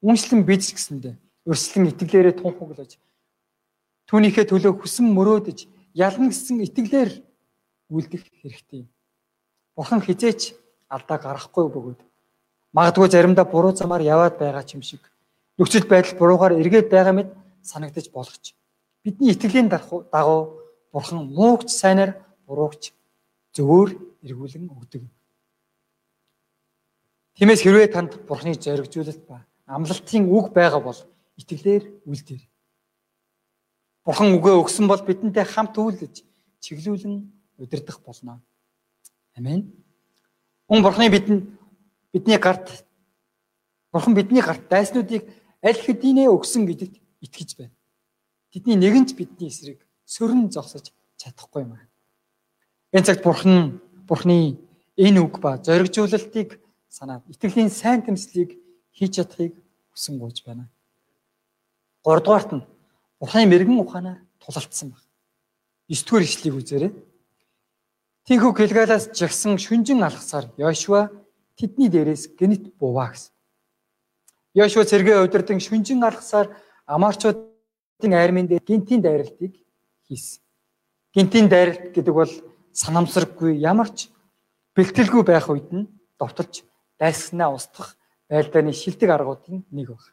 Үнслэн 0.03 0.43
бич 0.43 0.75
гэсэндэ 0.75 1.15
өрсөлдөн 1.47 1.95
итгэлээрээ 1.95 2.35
тунхаглаж 2.43 2.99
түүнийхээ 4.11 4.51
төлөө 4.51 4.75
хүсэн 4.83 5.07
мөрөөдөж 5.15 5.71
ялна 5.95 6.35
гэсэн 6.35 6.59
итгэлээр 6.67 7.11
үлдэх 7.87 8.27
хэрэгтэй. 8.43 8.91
Бурхан 9.79 10.03
хизээч 10.03 10.59
алдаа 10.91 11.23
гаргахгүй 11.23 11.71
бөгөөд 11.71 12.01
магадгүй 12.75 13.09
заримдаа 13.15 13.47
буруу 13.47 13.71
замаар 13.71 14.03
яваад 14.03 14.35
байгаа 14.43 14.67
ч 14.67 14.75
юм 14.75 14.83
шиг 14.83 15.07
нөхцөл 15.55 15.87
байдал 15.87 16.19
буруугаар 16.19 16.59
эргээд 16.59 16.91
байгаа 16.91 17.15
мэт 17.15 17.31
санагдаж 17.63 18.11
болох 18.11 18.35
ч 18.43 18.59
бидний 19.07 19.31
итгэлийн 19.31 19.71
дагуу 19.71 20.59
бурхан 20.91 21.31
муугч 21.31 21.71
сайнаар 21.71 22.19
буруугч 22.47 22.91
зөвөр 23.55 23.95
эргүүлэн 24.27 24.67
өгдөг. 24.67 25.07
Тиймээс 27.39 27.63
хэрвээ 27.63 27.95
танд 27.95 28.19
бурханы 28.27 28.59
зоригжуулалт 28.59 29.23
ба 29.31 29.47
амлалтын 29.71 30.27
үг 30.27 30.51
байгаа 30.51 30.83
бол 30.83 30.99
итгэлээр 31.39 32.03
үлдээр. 32.03 32.43
Бурхан 34.03 34.35
үгээ 34.35 34.55
өгсөн 34.59 34.91
бол 34.91 35.03
бидэнтэй 35.07 35.47
хамт 35.47 35.79
үйлж 35.79 36.27
чиглүүлэн 36.59 37.15
удирдах 37.63 38.03
болно. 38.03 38.43
Амен. 39.39 39.71
Хүн 40.67 40.83
Бурханы 40.83 41.15
бидэнд 41.15 41.47
бидний 42.11 42.39
гарт 42.43 42.83
Бурхан 43.93 44.19
бидний 44.19 44.43
гарт 44.43 44.67
дайснуудыг 44.67 45.31
аль 45.63 45.79
хэдийнэ 45.79 46.27
өгсөн 46.27 46.67
гэдэгт 46.67 46.97
итгэж 47.23 47.51
байна. 47.55 47.76
Тэдний 48.53 48.77
нэгэн 48.79 49.07
ч 49.07 49.19
бидний 49.19 49.51
эсрэг 49.51 49.83
сөрн 50.07 50.51
зогсож 50.51 50.93
чадахгүй 51.19 51.63
юм 51.67 51.73
аа. 51.75 51.87
Энэ 52.93 53.07
цагт 53.07 53.23
Бурхан 53.23 53.81
Бурханы 54.07 54.59
энэ 54.97 55.21
үг 55.21 55.41
ба 55.43 55.59
зоригжуулалтыг 55.59 56.61
санаад 56.89 57.27
итгэлийн 57.27 57.71
сайн 57.71 58.07
тэмцлийг 58.07 58.55
хийж 58.95 59.19
чадахыг 59.19 59.59
хүсэн 59.91 60.19
гуйж 60.19 60.47
байна. 60.47 60.71
3 62.07 62.23
дугаарт 62.23 62.51
нь 62.55 62.67
Бурханы 63.19 63.51
мэрэгэн 63.51 63.83
ухаанаар 63.83 64.23
тулалдсан 64.39 64.95
баг. 64.95 65.03
9 65.89 66.07
дугаар 66.07 66.25
ишлэгийг 66.25 66.55
үзээрэй. 66.55 66.93
Тинхүү 68.27 68.53
Гэлгалаас 68.55 69.11
жагсан 69.11 69.59
шүнжин 69.59 70.03
алхасаар 70.07 70.51
Йошуа 70.59 71.11
тэдний 71.59 71.91
дээрээс 71.91 72.39
гинт 72.39 72.75
буваа 72.79 73.11
гэсэн. 73.11 73.35
Йошуа 74.55 74.85
цэргээ 74.87 75.23
удирдан 75.27 75.59
шүнжин 75.61 76.03
алхасаар 76.03 76.55
амаарчуудын 76.87 77.56
айрмын 78.03 78.47
дээр 78.47 78.63
гинтийн 78.63 79.03
дайралтыг 79.03 79.57
хийсэн. 80.09 80.43
Гинтийн 81.15 81.49
дайралт 81.49 81.95
гэдэг 81.95 82.15
бол 82.15 82.33
санамсаргүй 82.73 83.57
ямар 83.57 83.89
ч 83.89 84.13
бэлтгэлгүй 84.77 85.25
байх 85.25 85.49
үед 85.49 85.73
нь 85.73 85.89
довтолж 86.21 86.65
дайсагнаа 87.01 87.57
устгах 87.57 87.97
байлдааны 88.29 88.73
шилдэг 88.73 89.09
аргуудын 89.11 89.65
нэг 89.73 89.89
баг. 89.89 90.13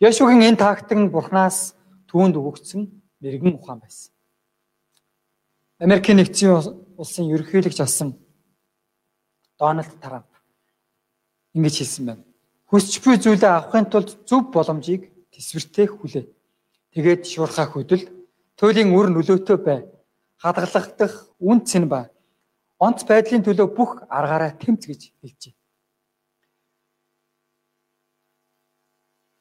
Яшугийн 0.00 0.42
энэ 0.42 0.58
тактик 0.58 0.98
нь 0.98 1.12
Бурханаас 1.14 1.78
түүнд 2.10 2.34
өгөгдсөн 2.34 2.82
мэрэгэн 3.22 3.54
ухаан 3.54 3.78
байсан. 3.78 4.10
Америкийн 5.78 6.18
нэгдсэн 6.18 6.98
улсын 6.98 7.30
ерөнхийлөгч 7.30 7.78
асан 7.78 8.18
Дональд 9.58 9.94
Трамп 10.02 10.26
ингэж 11.54 11.74
хэлсэн 11.78 12.06
байна. 12.06 12.24
Хүсч 12.66 12.98
буй 13.04 13.20
зүйлээ 13.22 13.52
авахын 13.54 13.86
тулд 13.86 14.10
зөв 14.26 14.50
боломжийг 14.50 15.11
тэсвэртэй 15.32 15.88
хүлээ. 15.88 16.24
Тэгээд 16.92 17.22
шуурхаа 17.26 17.66
хөдөл 17.72 18.04
туйлын 18.56 18.92
үр 18.92 19.08
нөлөөтэй 19.10 19.58
бай. 19.58 19.80
Хадгалагдах 20.38 21.32
үн 21.40 21.64
цэн 21.64 21.88
ба 21.88 22.12
онц 22.82 23.06
байдлын 23.08 23.46
төлөө 23.46 23.68
бүх 23.78 23.90
аргаараа 24.10 24.52
тэмц 24.58 24.86
гэж 24.90 25.00
хэлжээ. 25.22 25.54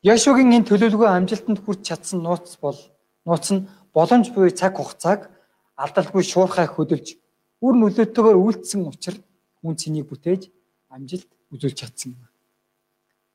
Яшугийн 0.01 0.53
энэ 0.57 0.69
төлөвлөгөө 0.69 1.09
амжилтанд 1.09 1.59
хүрч 1.61 1.81
чадсан 1.85 2.21
нууц 2.25 2.57
бол 2.61 2.77
нууц 3.25 3.47
нь 3.53 3.65
боломж 3.93 4.33
буй 4.33 4.49
цаг 4.49 4.77
хугацааг 4.77 5.29
алдалгүй 5.77 6.23
шуурхай 6.25 6.67
хөдөлж 6.69 7.17
үр 7.65 7.73
нөлөөтэйгээр 7.77 8.37
үйлдсэн 8.41 8.81
учраас 8.89 9.21
хүн 9.61 9.75
цэнийг 9.77 10.09
бүтээж 10.09 10.49
амжилт 10.89 11.29
үзүүлж 11.53 11.77
чадсан. 11.77 12.17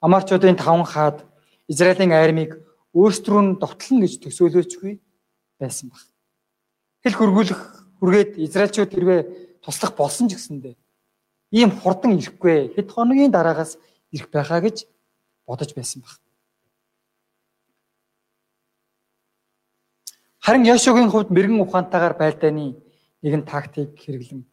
Амарчуудын 0.03 0.59
таван 0.59 0.87
хаад 0.87 1.23
Израилийн 1.69 2.13
армийг 2.13 2.53
өөрсдрөө 2.95 3.43
нь 3.43 3.59
довтлон 3.61 3.99
гэж 4.05 4.13
төсөөлөөчгүй 4.23 4.93
байсан 5.61 5.91
баг. 5.91 6.03
Хэл 7.03 7.19
хөргүүлэх 7.19 7.61
хүргээд 7.99 8.31
Израильчууд 8.47 8.91
хэрвээ 8.93 9.21
туслах 9.63 9.93
болсон 9.99 10.29
ч 10.31 10.39
гэсэндэ 10.39 10.79
ийм 11.51 11.71
хурдан 11.71 12.19
ирэхгүй 12.19 12.75
хэд 12.75 12.89
хоногийн 12.91 13.35
дараагаас 13.35 13.79
ирэх 14.15 14.29
байхаа 14.31 14.61
гэж 14.61 14.87
бодож 15.47 15.71
байсан 15.75 16.03
баг. 16.03 16.15
Харин 20.45 20.65
Яшугийн 20.65 21.11
хувьд 21.11 21.31
мэрэгэн 21.35 21.63
ухаантайгаар 21.63 22.15
байлдааны 22.15 22.79
нэгэн 23.23 23.43
тактик 23.43 23.99
хэрэглэн 23.99 24.47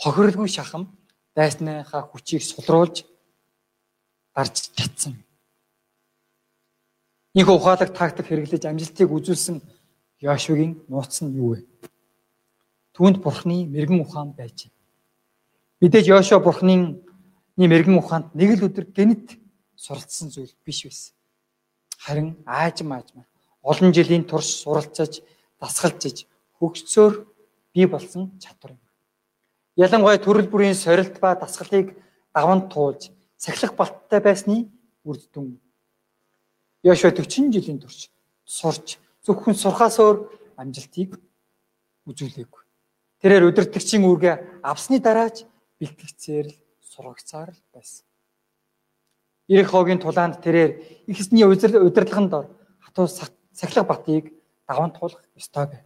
хохирлгүй 0.00 0.48
шахам 0.48 0.96
дайсныхаа 1.36 2.02
хүчийг 2.08 2.42
сулруулж 2.42 3.04
гарч 4.32 4.72
чадсан. 4.76 5.20
Нэг 7.34 7.50
ухаалаг 7.50 7.90
тактик 7.90 8.30
хэрэглэж 8.30 8.62
амжилтыг 8.62 9.10
үзүүлсэн 9.10 9.58
Яшугийн 10.22 10.78
нууц 10.86 11.18
нь 11.18 11.34
юу 11.34 11.58
вэ? 11.58 11.66
Түүнд 12.94 13.18
Бурхны 13.18 13.66
мэрэгэн 13.66 14.06
ухаан 14.06 14.38
байж. 14.38 14.70
Мэдээж 15.82 16.06
Йошуа 16.14 16.38
Бурхны 16.38 17.02
мэрэгэн 17.58 17.98
ухаанд 17.98 18.30
нэг 18.38 18.54
л 18.54 18.70
өдөр 18.70 18.86
гэнэт 18.86 19.34
суралцсан 19.74 20.30
зүйл 20.30 20.54
биш 20.62 20.86
байсан. 20.86 21.14
Харин 21.98 22.38
аажим 22.46 22.94
аажмаар 22.94 23.26
олон 23.66 23.90
жилийн 23.90 24.22
турш 24.30 24.62
суралцаж, 24.62 25.18
дасгалжиж, 25.58 26.30
хөгжсөөр 26.62 27.26
бий 27.74 27.86
болсон 27.90 28.30
чадвар 28.38 28.78
юм. 28.78 28.82
Ялангуяа 29.74 30.22
төрөл 30.22 30.46
бүрийн 30.46 30.78
сорилт 30.78 31.18
ба 31.18 31.34
дасгалыг 31.34 31.98
даван 32.30 32.70
туулж, 32.70 33.10
сахилах 33.34 33.74
балттай 33.74 34.20
байсны 34.22 34.70
үр 35.02 35.18
дүн. 35.34 35.63
Яшва 36.84 37.10
40 37.16 37.48
жилийн 37.48 37.80
турш 37.80 38.12
сурч, 38.44 39.00
зөвхөн 39.24 39.56
сурхаас 39.56 39.96
өөр 40.04 40.28
амжилтыг 40.60 41.16
үзүүлээгүй. 42.04 42.62
Тэрээр 43.24 43.48
өдөртөгчийн 43.48 44.04
үүргээ 44.04 44.60
авсны 44.60 45.00
дараач 45.00 45.48
бэлтгэцээр 45.80 46.52
л 46.52 46.56
сургагцаар 46.84 47.56
л 47.56 47.62
байсан. 47.72 48.04
Ирэх 49.48 49.72
хогийн 49.72 49.96
тулаанд 49.96 50.44
тэрээр 50.44 51.08
их 51.08 51.20
эсний 51.20 51.48
удирдлагын 51.48 52.28
дор 52.28 52.52
хатуу 52.84 53.08
сахилах 53.08 53.88
батыг 53.88 54.36
даван 54.68 54.92
туулах 54.92 55.24
ёстой 55.32 55.64
байв. 55.72 55.84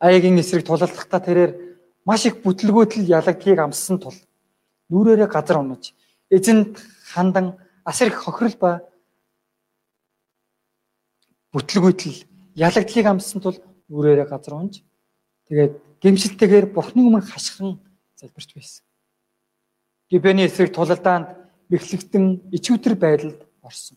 Аягийн 0.00 0.40
эсрэг 0.40 0.64
тулалдахдаа 0.64 1.20
тэрээр 1.20 1.52
маш 2.08 2.24
их 2.24 2.40
бүтлгүүтэл 2.40 3.04
ялагдлыг 3.04 3.60
амссан 3.60 4.00
тул 4.00 4.16
нүрээрээ 4.88 5.28
газар 5.28 5.60
унаж 5.60 5.92
эзэнд 6.32 6.80
хандан 7.12 7.60
асар 7.84 8.08
их 8.08 8.24
хохирол 8.24 8.56
ба 8.56 8.70
бүтлгүүтэл 11.54 12.26
ялагдлыг 12.58 13.06
амссан 13.06 13.40
тул 13.40 13.58
нүрээрээ 13.88 14.26
газар 14.26 14.58
унж 14.58 14.82
тэгээд 15.46 15.72
гэмшилтэйгээр 16.02 16.66
бурхны 16.74 17.06
өмнө 17.06 17.22
хашгиран 17.22 17.78
залбирч 18.18 18.50
байсан. 18.58 18.84
Гибэний 20.10 20.46
эсрэг 20.50 20.74
тулалдаанд 20.74 21.32
мэхлэгтэн 21.70 22.50
ичвүтэр 22.52 22.94
байдалд 22.98 23.40
орсон. 23.62 23.96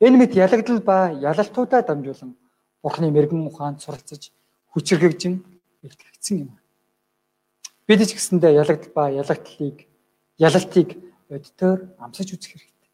Энэ 0.00 0.18
мэд 0.18 0.32
ялагдал 0.34 0.80
ба 0.80 1.12
ялалтуудаа 1.12 1.82
дамжуулан 1.84 2.34
бурхны 2.82 3.12
мэрэгэн 3.12 3.46
ухаанд 3.46 3.80
суралцаж 3.80 4.32
хүчрхэгжин 4.72 5.44
илтгэгдсэн 5.86 6.36
юм. 6.44 6.50
Бид 7.86 8.00
ч 8.08 8.16
гэсэндээ 8.16 8.58
ялагдал 8.58 8.92
ба 8.96 9.04
ялагдлыг 9.12 9.86
ялалтыг 10.38 10.88
бодтоор 11.28 11.78
амсаж 12.02 12.28
үзэх 12.34 12.52
хэрэгтэй. 12.58 12.90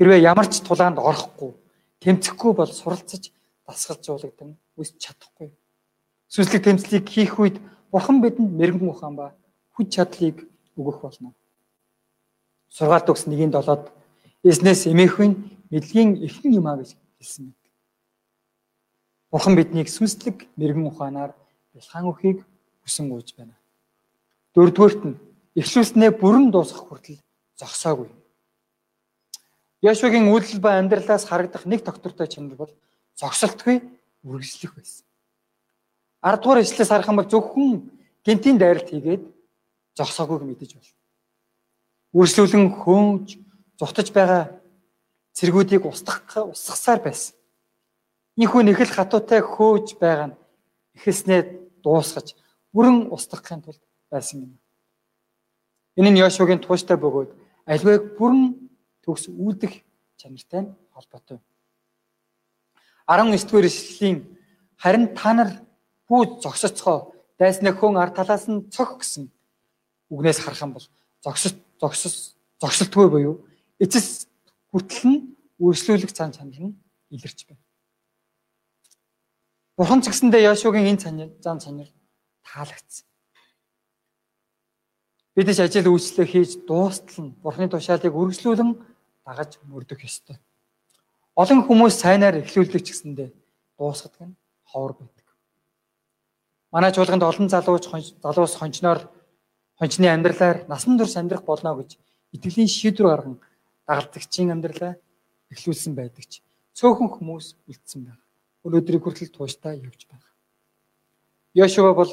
Хэрвээ 0.00 0.20
ямар 0.24 0.48
ч 0.48 0.64
тулаанд 0.64 0.98
орохгүй, 0.98 1.52
тэмцэхгүй 2.00 2.52
бол 2.56 2.72
суралцаж 2.72 3.32
дасгалж 3.66 4.04
уулагдан 4.08 4.56
үсч 4.76 4.96
чадахгүй. 4.98 5.52
Сүнслэг 6.28 6.64
тэмцлийг 6.64 7.04
хийх 7.08 7.38
үед 7.38 7.60
Бурхан 7.90 8.22
бидэнд 8.22 8.54
мэрэгэн 8.54 8.88
ухаан 8.88 9.14
ба 9.16 9.26
хүч 9.74 9.94
чадлыг 9.94 10.46
өгөх 10.78 11.02
болно. 11.02 11.34
Сургаалт 12.70 13.10
өгс 13.10 13.26
1-7-д 13.26 13.90
эзнээс 14.46 14.86
эмээхүйн 14.86 15.32
мэдлэгийн 15.70 16.22
эхнэн 16.22 16.56
юмаа 16.62 16.78
гэж 16.78 16.94
хэлсэн 17.18 17.50
байдаг. 17.50 17.72
Бурхан 19.30 19.54
биднийг 19.58 19.88
сүнслэг 19.90 20.46
мэрэгэн 20.54 20.86
ухаанаар 20.86 21.34
бэлхан 21.74 22.06
өхийг 22.06 22.46
хүсэн 22.86 23.10
гуйж 23.10 23.34
байна. 23.34 23.58
Дөрөвдүгээрт 24.54 25.02
нь 25.06 25.18
эхлүүлснээ 25.58 26.10
бүрэн 26.14 26.50
дуусгах 26.54 26.86
хүртэл 26.86 27.18
зогсоогүй. 27.58 28.08
Яшвагийн 29.80 30.28
үйлдэл 30.28 30.60
ба 30.60 30.76
амьдралаас 30.76 31.24
харагдах 31.24 31.64
нэг 31.64 31.84
доктортой 31.84 32.28
чанар 32.28 32.56
бол 32.56 32.72
зогсолтгүй 33.16 33.80
үргэлжлэх 34.24 34.76
байсан. 34.76 35.04
10 36.20 36.42
дугаар 36.44 36.60
ишлээс 36.60 36.90
харах 36.92 37.08
юм 37.08 37.16
бол 37.16 37.32
зөвхөн 37.32 37.88
гинтийн 38.24 38.60
дайралт 38.60 38.92
хийгээд 38.92 39.24
зогсоогүйг 39.96 40.44
мэдэж 40.44 40.76
байна. 40.76 40.92
Үргэлжлүүлэн 42.12 42.66
хөөнж 42.76 43.28
зутаж 43.80 44.08
байгаа 44.12 44.60
цэргүүдийг 45.32 45.88
устгах 45.88 46.52
устгасаар 46.52 47.00
байсан. 47.00 47.32
Ийхүү 48.36 48.60
нэхэл 48.68 48.92
хатуутай 48.92 49.40
хөөж 49.40 49.96
байгаа 49.96 50.28
нь 50.28 50.38
ихэснээ 51.00 51.40
дуусгаж 51.80 52.36
бүрэн 52.76 53.08
устгахын 53.08 53.64
тулд 53.64 53.80
байсан 54.12 54.44
юм. 54.44 54.52
Энэ 55.96 56.10
нь 56.12 56.20
Йошуагийн 56.20 56.60
тууштай 56.60 57.00
бөгөөд 57.00 57.30
альвэг 57.64 58.20
бүрэн 58.20 58.69
төгс 59.10 59.26
үүдэх 59.26 59.82
чанартай 60.14 60.70
холбоотой. 60.94 61.42
19 63.10 63.50
дугаар 63.50 63.66
ишлэлийн 63.66 64.18
харин 64.78 65.10
та 65.18 65.34
нар 65.34 65.50
бүү 66.06 66.38
зогсоцгоо 66.38 67.10
дайснаа 67.38 67.74
хүн 67.74 67.98
ард 67.98 68.14
талаас 68.14 68.46
нь 68.46 68.70
цог 68.70 69.02
гэсэн 69.02 69.26
үгнээс 70.14 70.38
харах 70.46 70.62
юм 70.62 70.72
бол 70.78 70.86
зогсос 71.24 71.58
зогсос 71.82 72.38
зогсолтгүй 72.62 73.06
буюу 73.10 73.34
эцэс 73.82 74.30
хүртэл 74.70 75.04
нь 75.10 75.18
үргэлжлүүлэх 75.58 76.12
цаан 76.14 76.30
чанар 76.30 76.70
нь 76.70 76.78
илэрч 77.10 77.50
байна. 77.50 77.62
Бурхан 79.74 80.02
ч 80.04 80.12
гэсэндээ 80.12 80.46
Яшугийн 80.52 80.94
энэ 80.94 81.40
зан 81.42 81.58
чанар 81.58 81.90
таалагдсан. 82.46 83.06
Бид 85.34 85.48
ч 85.56 85.58
ажил 85.62 85.88
үйлчлэл 85.88 86.28
хийж 86.28 86.50
дуустал 86.68 87.18
нь 87.24 87.34
Бурханы 87.42 87.72
тушаалыг 87.72 88.12
үргэлжлүүлэн 88.12 88.70
дагаж 89.30 89.62
мөрдөх 89.62 90.02
ёстой. 90.02 90.42
Олон 91.38 91.62
хүмүүс 91.62 91.94
сайнаар 91.94 92.42
эхлүүлдэг 92.42 92.82
ч 92.82 92.90
гэсэндээ 92.90 93.30
дуусгадаг 93.78 94.34
нь 94.34 94.38
ховор 94.66 94.98
байдаг. 94.98 95.26
Манай 96.74 96.90
чуулганд 96.90 97.22
олон 97.22 97.46
залууч 97.46 97.86
залуус 98.18 98.54
хончноор 98.58 99.06
хончны 99.78 100.10
амьдралаар 100.10 100.66
насан 100.66 100.98
турш 100.98 101.14
амьдрах 101.14 101.46
болно 101.46 101.78
гэж 101.78 101.94
итгэлийн 102.34 102.66
шийдвэр 102.66 103.06
гарган 103.06 103.36
дагалдагчийн 103.86 104.50
амьдралаа 104.50 104.98
эхлүүлсэн 105.54 105.94
байдаг 105.94 106.26
ч 106.26 106.42
цөөхөн 106.74 107.10
хүмүүс 107.14 107.54
үлдсэн 107.70 108.10
байна. 108.10 108.22
Өнөөдрийг 108.66 109.02
хүртэл 109.06 109.30
тууштай 109.30 109.78
явж 109.78 110.10
байна. 110.10 110.26
Йошуа 111.54 111.94
бол 111.94 112.10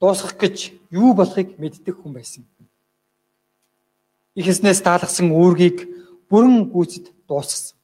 дуусгах 0.00 0.34
гэж 0.40 0.56
юу 0.90 1.12
болохыг 1.12 1.60
мэддэг 1.60 1.96
хүн 2.00 2.12
байсан. 2.16 2.48
Ихэснээс 4.32 4.80
таалгасан 4.80 5.28
үүргийг 5.28 5.84
бүрэн 6.32 6.72
гүйцэд 6.72 7.12
дуусгасан. 7.28 7.76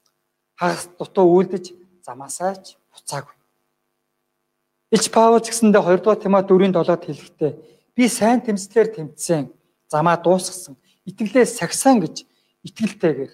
Хагас 0.57 0.89
дутуу 0.97 1.29
үйлдэж 1.37 1.77
замаасаач 2.01 2.81
буцаагүй. 2.89 3.37
Илч 4.89 5.07
Паул 5.13 5.45
гэсэндээ 5.45 5.85
2 5.85 6.01
дугаар 6.01 6.21
Тимот 6.25 6.49
4:7-д 6.49 7.05
хэлэхдээ 7.05 7.53
би 7.93 8.05
сайн 8.09 8.41
тэмцлэр 8.41 8.89
тэмцсэн, 8.97 9.53
замаа 9.93 10.17
дуусгасан, 10.17 10.81
итгэлээ 11.05 11.45
сагсан 11.45 12.01
гэж 12.01 12.25
итгэлтэйгээр 12.65 13.33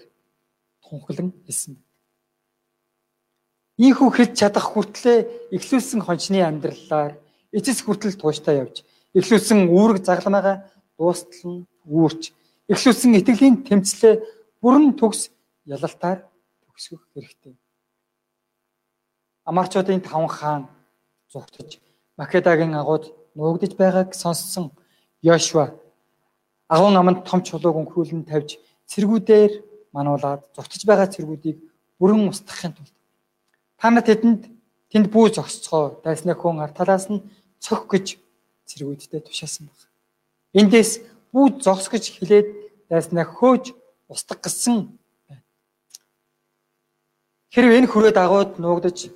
тунхлан 0.83 1.31
хэлсэн. 1.47 1.79
Ийхүү 3.79 4.09
хэлж 4.11 4.33
чадах 4.35 4.75
хүртлээ 4.75 5.51
эхлүүлсэн 5.55 6.03
хончны 6.03 6.43
амьдралаар 6.43 7.15
эцэс 7.55 7.79
хүртэл 7.83 8.19
тууштай 8.19 8.59
явж, 8.59 8.83
эхлүүлсэн 9.15 9.71
үүрэг 9.71 10.03
загламгаа 10.03 10.67
дуустал 10.99 11.63
нь 11.63 11.67
үүрч, 11.87 12.35
эхлүүлсэн 12.71 13.17
итгэлийн 13.19 13.61
тэмцлээ 13.67 14.15
бүрэн 14.61 14.97
төгс 14.99 15.29
ялалтаар 15.65 16.25
төгсгөх 16.65 17.03
хэрэгтэй. 17.13 17.53
Амарчуудын 19.45 20.01
таван 20.01 20.29
хаан 20.29 20.63
зугтаж 21.29 21.79
Македагийн 22.17 22.73
агууд 22.73 23.13
нуугдж 23.35 23.73
байгааг 23.77 24.15
сонссон 24.15 24.71
Йошуа 25.21 25.75
агуун 26.67 26.97
аманд 26.97 27.25
том 27.29 27.41
чулууг 27.45 27.75
өнхрүүлэн 27.81 28.25
тавьж 28.25 28.57
цэргүүдээр 28.89 29.51
мануулаад 29.93 30.41
зугтаж 30.55 30.81
байгаа 30.89 31.07
цэргүүдийг 31.13 31.57
бүрэн 31.99 32.29
устгахын 32.29 32.73
тулд 32.73 32.95
та 33.77 33.89
нар 33.91 34.05
тэдэнд 34.07 34.41
тэнд 34.89 35.07
бүү 35.13 35.25
зогсцгоо 35.37 36.01
дайсны 36.03 36.33
хүн 36.33 36.63
ар 36.63 36.71
талаас 36.73 37.05
нь 37.11 37.21
цох 37.59 37.85
гэж 37.91 38.17
цэргүүдтэй 38.65 39.21
тушаасан 39.21 39.69
баг. 39.69 39.79
Эндээс 40.57 40.91
бүү 41.35 41.59
зогс 41.59 41.91
гэж 41.91 42.15
хэлээд 42.15 42.47
дайснаа 42.87 43.27
хөөж 43.27 43.75
устгах 44.07 44.39
гэсэн 44.39 44.87
байна. 45.27 45.43
Хэрвээ 47.51 47.79
энэ 47.83 47.91
хүрээд 47.91 48.17
агууд 48.23 48.51
нуугдаж 48.55 49.11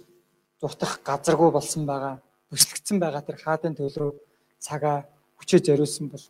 зүхтах 0.59 0.99
газаргүй 1.07 1.49
болсон 1.55 1.87
байгаа. 1.87 2.19
Бүслэгдсэн 2.51 2.99
байгаа 2.99 3.23
тэр 3.23 3.37
хаадын 3.39 3.79
төлөв 3.79 4.19
цагаа 4.59 5.07
хүчээ 5.39 5.63
зориулсан 5.63 6.11
бол 6.11 6.25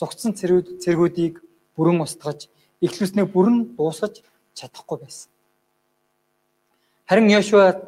зогцсон 0.00 0.32
цэргүүд 0.32 0.80
цэргүүдийг 0.80 1.34
бүрэн 1.76 2.00
устгаж 2.00 2.48
эхлүүлснээ 2.80 3.26
бүрэн 3.28 3.76
дуусгаж 3.76 4.24
чадахгүй 4.56 4.98
байсан. 5.04 5.28
Харин 7.04 7.28
Йошуа 7.28 7.84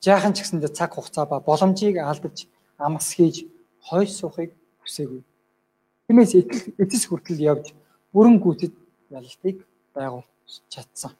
жаахан 0.00 0.32
ч 0.32 0.40
гэсэндээ 0.40 0.72
цаг 0.72 0.96
хугацаа 0.96 1.28
ба 1.28 1.44
боломжийг 1.44 2.00
алдаж 2.00 2.48
амс 2.80 3.12
хийж 3.12 3.44
хойш 3.84 4.16
суухыг 4.16 4.56
хүсээгүй. 4.80 5.20
Тиймээс 6.10 6.34
эцэс 6.74 7.06
хүртэл 7.06 7.38
явж 7.38 7.70
бүрэн 8.10 8.42
гүйтэд 8.42 8.74
ялалтыг 9.14 9.62
байгуулж 9.94 10.26
чадсан. 10.66 11.14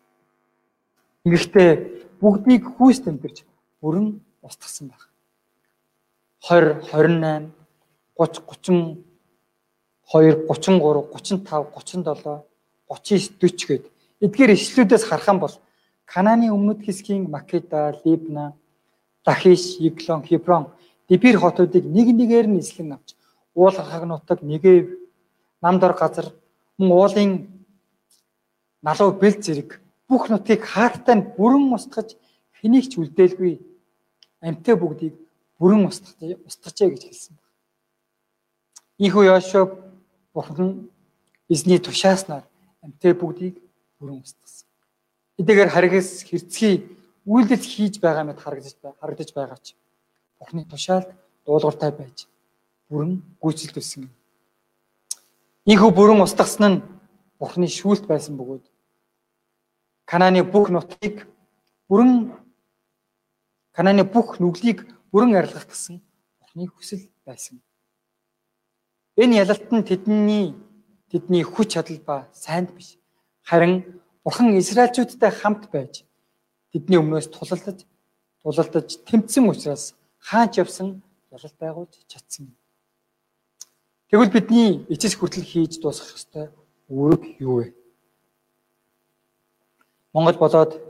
Ингэхдээ 1.23 2.19
бүгдийг 2.19 2.67
хүүс 2.75 3.07
тэмдэрч 3.07 3.47
бүрэн 3.79 4.19
устгасан 4.43 4.91
баг. 4.91 5.07
20, 6.43 6.83
28, 6.91 7.55
30, 8.19 8.99
32, 10.11 10.43
33, 10.51 11.71
35, 11.71 11.71
37, 11.71 12.43
39, 12.91 13.31
40 13.47 13.71
гээд 13.71 13.85
Эдгээр 14.27 14.59
ишлүүдээс 14.59 15.07
харах 15.07 15.31
юм 15.31 15.39
бол 15.39 15.55
Канааны 16.03 16.51
өмнөд 16.51 16.83
хэсгийн 16.83 17.31
Македа, 17.31 17.95
Либна, 18.03 18.59
Лахиш, 19.23 19.79
Иглон, 19.79 20.27
Хеброн, 20.27 20.75
Дибир 21.07 21.39
хотуудыг 21.39 21.87
нэг 21.87 22.11
нэгээр 22.11 22.51
нь 22.51 22.59
эслэн 22.59 22.99
авч 22.99 23.15
уул 23.55 23.73
хаг 23.73 24.05
нутаг 24.05 24.43
Негэв, 24.43 24.99
Намдор 25.61 25.93
газар 25.93 26.33
мөн 26.79 26.91
уулын 26.91 27.31
налуу 28.83 29.13
бэл 29.13 29.37
зэрэг 29.43 29.81
бүх 30.09 30.29
нутгийг 30.29 30.65
хаалттай 30.65 31.15
нь 31.17 31.29
бүрэн 31.37 31.73
устгаж 31.75 32.17
хэнийг 32.59 32.89
ч 32.89 32.97
үлдээлгүй 32.97 33.55
амьтаа 34.41 34.77
бүгдийг 34.81 35.15
бүрэн 35.61 35.85
устгаж 35.87 36.41
устгажээ 36.49 36.89
гэж 36.91 37.03
хэлсэн 37.05 37.35
байна. 37.37 37.53
Ийхүү 39.05 39.25
Йошуа 39.29 39.65
бурхан 40.33 40.89
эзний 41.53 41.79
тушааснаар 41.79 42.45
амьтаа 42.81 43.13
бүгдийг 43.13 43.61
бүрэн 44.01 44.25
устгасан. 44.25 44.69
Эдгээр 45.41 45.71
харгас 45.73 46.25
хэрцгий 46.25 46.75
үйлдэл 47.29 47.61
хийж 47.61 48.01
байгаа 48.01 48.25
мэт 48.25 48.41
харагдаж 48.41 48.75
харагдаж 49.01 49.31
байгаа 49.37 49.59
ч 49.61 49.77
Бурхны 50.41 50.65
тушаалд 50.65 51.13
дуулууртай 51.45 51.93
байж 51.93 52.30
бүрэн 52.91 53.23
гүйцэлдүүлсэн. 53.39 54.11
Ийхүү 55.71 55.91
бүрэн 55.95 56.21
устгасан 56.27 56.65
нь 56.75 56.83
Бурхны 57.39 57.71
шүүлт 57.71 58.05
байсан 58.11 58.37
бөгөөд 58.37 58.67
Канааны 60.11 60.43
бүх 60.43 60.69
нутгийг 60.75 61.25
бүрэн 61.89 62.35
Канааны 63.73 64.05
бүх 64.05 64.43
нүглийг 64.43 64.85
бүрэн 65.15 65.39
арилгах 65.39 65.71
гэсэн 65.71 66.03
Бурхны 66.43 66.67
хүсэл 66.67 67.07
байсан. 67.25 67.63
Энэ 69.17 69.39
ялалт 69.47 69.71
нь 69.71 69.87
тэдний 69.87 70.45
тэдний 71.11 71.47
хүч 71.47 71.79
чадал 71.79 72.03
ба 72.03 72.29
сайнд 72.35 72.75
биш. 72.75 72.99
Харин 73.47 74.03
Бурхан 74.25 74.59
Израильчуудтай 74.59 75.31
хамт 75.31 75.71
байж 75.71 76.05
тэдний 76.75 76.99
өмнөөс 76.99 77.31
тулалдаж 77.31 77.87
тулалдаж 78.43 78.89
тэмцсэн 79.07 79.47
учраас 79.47 79.95
хаач 80.19 80.59
явсан 80.59 81.03
ялалт 81.31 81.57
байгуулж 81.57 81.95
чадсан. 82.11 82.51
Тэгвэл 84.11 84.35
бидний 84.35 84.83
эцэс 84.91 85.15
хүртэл 85.15 85.47
хийж 85.47 85.79
дуусгах 85.79 86.19
ёстой 86.19 86.51
үүрэг 86.91 87.39
юу 87.39 87.63
вэ? 87.63 87.67
Монгол 90.11 90.35
болоод 90.35 90.83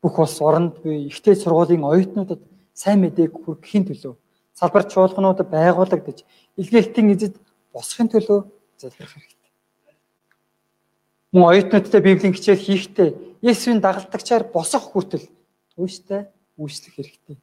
бүх 0.00 0.16
улс 0.16 0.40
оронд 0.40 0.80
буй 0.80 1.12
ихтэй 1.12 1.36
сургуулийн 1.36 1.84
оюутнуудад 1.84 2.40
сайн 2.72 3.04
мэдээг 3.04 3.36
хүргэхийн 3.44 3.84
төлөө 3.92 4.16
салбар 4.56 4.88
чуулганууд 4.88 5.44
байгуулагдаж 5.52 6.24
илгээлтийн 6.56 7.12
эзэд 7.12 7.36
босхын 7.76 8.08
төлөө 8.08 8.48
залбирах 8.80 9.12
хэрэгтэй. 9.12 9.52
Мөн 11.36 11.44
оюутнуудтай 11.44 12.00
библийн 12.00 12.32
хичээл 12.32 12.56
хийхдээ 12.56 13.08
Есүсийн 13.44 13.84
дагалдагчаар 13.84 14.48
босох 14.48 14.96
хүртэл 14.96 15.28
тууштай 15.76 16.32
үйлчлэх 16.56 16.96
хэрэгтэй. 16.96 17.36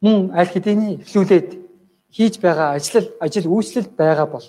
Мөн 0.00 0.32
аль 0.32 0.48
хэдийн 0.48 1.04
эхлүүлээд 1.04 1.65
хийж 2.16 2.40
байгаа 2.40 2.80
ажил 2.80 3.12
ажил 3.20 3.46
үйлчлэл 3.52 3.92
байгаа 3.92 4.26
бол 4.26 4.46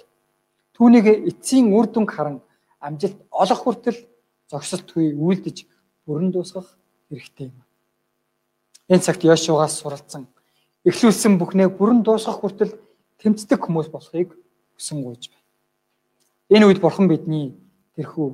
түүнийг 0.76 1.06
эцсийн 1.28 1.68
үр 1.76 1.92
дүнг 1.92 2.08
харан 2.16 2.40
амжилт 2.80 3.20
олох 3.32 3.60
хүртэл 3.64 4.00
зогсолтгүй 4.48 5.12
үйлдэж 5.12 5.68
бүрэн 6.08 6.32
дуусгах 6.32 6.80
хэрэгтэй 7.12 7.52
юм. 7.52 7.60
Энэ 8.88 9.04
цагт 9.04 9.28
Йошуагаас 9.28 9.76
суралцсан 9.76 10.24
эхлүүлсэн 10.88 11.36
бүхнээ 11.36 11.68
бүрэн 11.76 12.08
дуусгах 12.08 12.40
хүртэл 12.40 12.80
тэмцдэг 13.20 13.60
хүмүүс 13.60 13.92
болохыг 13.92 14.32
хүсэн 14.80 15.04
гуйж 15.04 15.28
байна. 15.28 15.44
Энэ 16.56 16.66
үед 16.72 16.80
бурхан 16.80 17.12
бидний 17.12 17.52
тэрхүү 18.00 18.28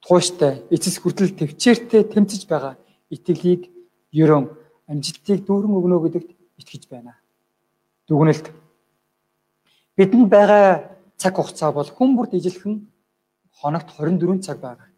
тууштай 0.00 0.64
эцэс 0.72 0.96
хүртэл 0.96 1.36
төвчээртэй 1.36 2.08
тэмцэж 2.08 2.48
байгаа 2.48 2.80
итгэлийг 3.12 3.68
ерөн 4.16 4.48
амжилтыг 4.88 5.44
дүүрэн 5.44 5.76
өгнө 5.76 5.98
гэдэгт 6.08 6.30
итгэж 6.64 6.88
байна. 6.88 7.20
Дүгнэлт 8.12 8.46
бидэнд 9.96 10.28
байгаа 10.28 10.68
цаг 11.16 11.32
хугацаа 11.36 11.72
бол 11.72 11.88
хүн 11.96 12.10
бүрд 12.12 12.36
ижилхэн 12.36 12.74
хоногт 13.56 13.88
24 13.96 14.44
цаг 14.44 14.60
байгаа. 14.60 14.88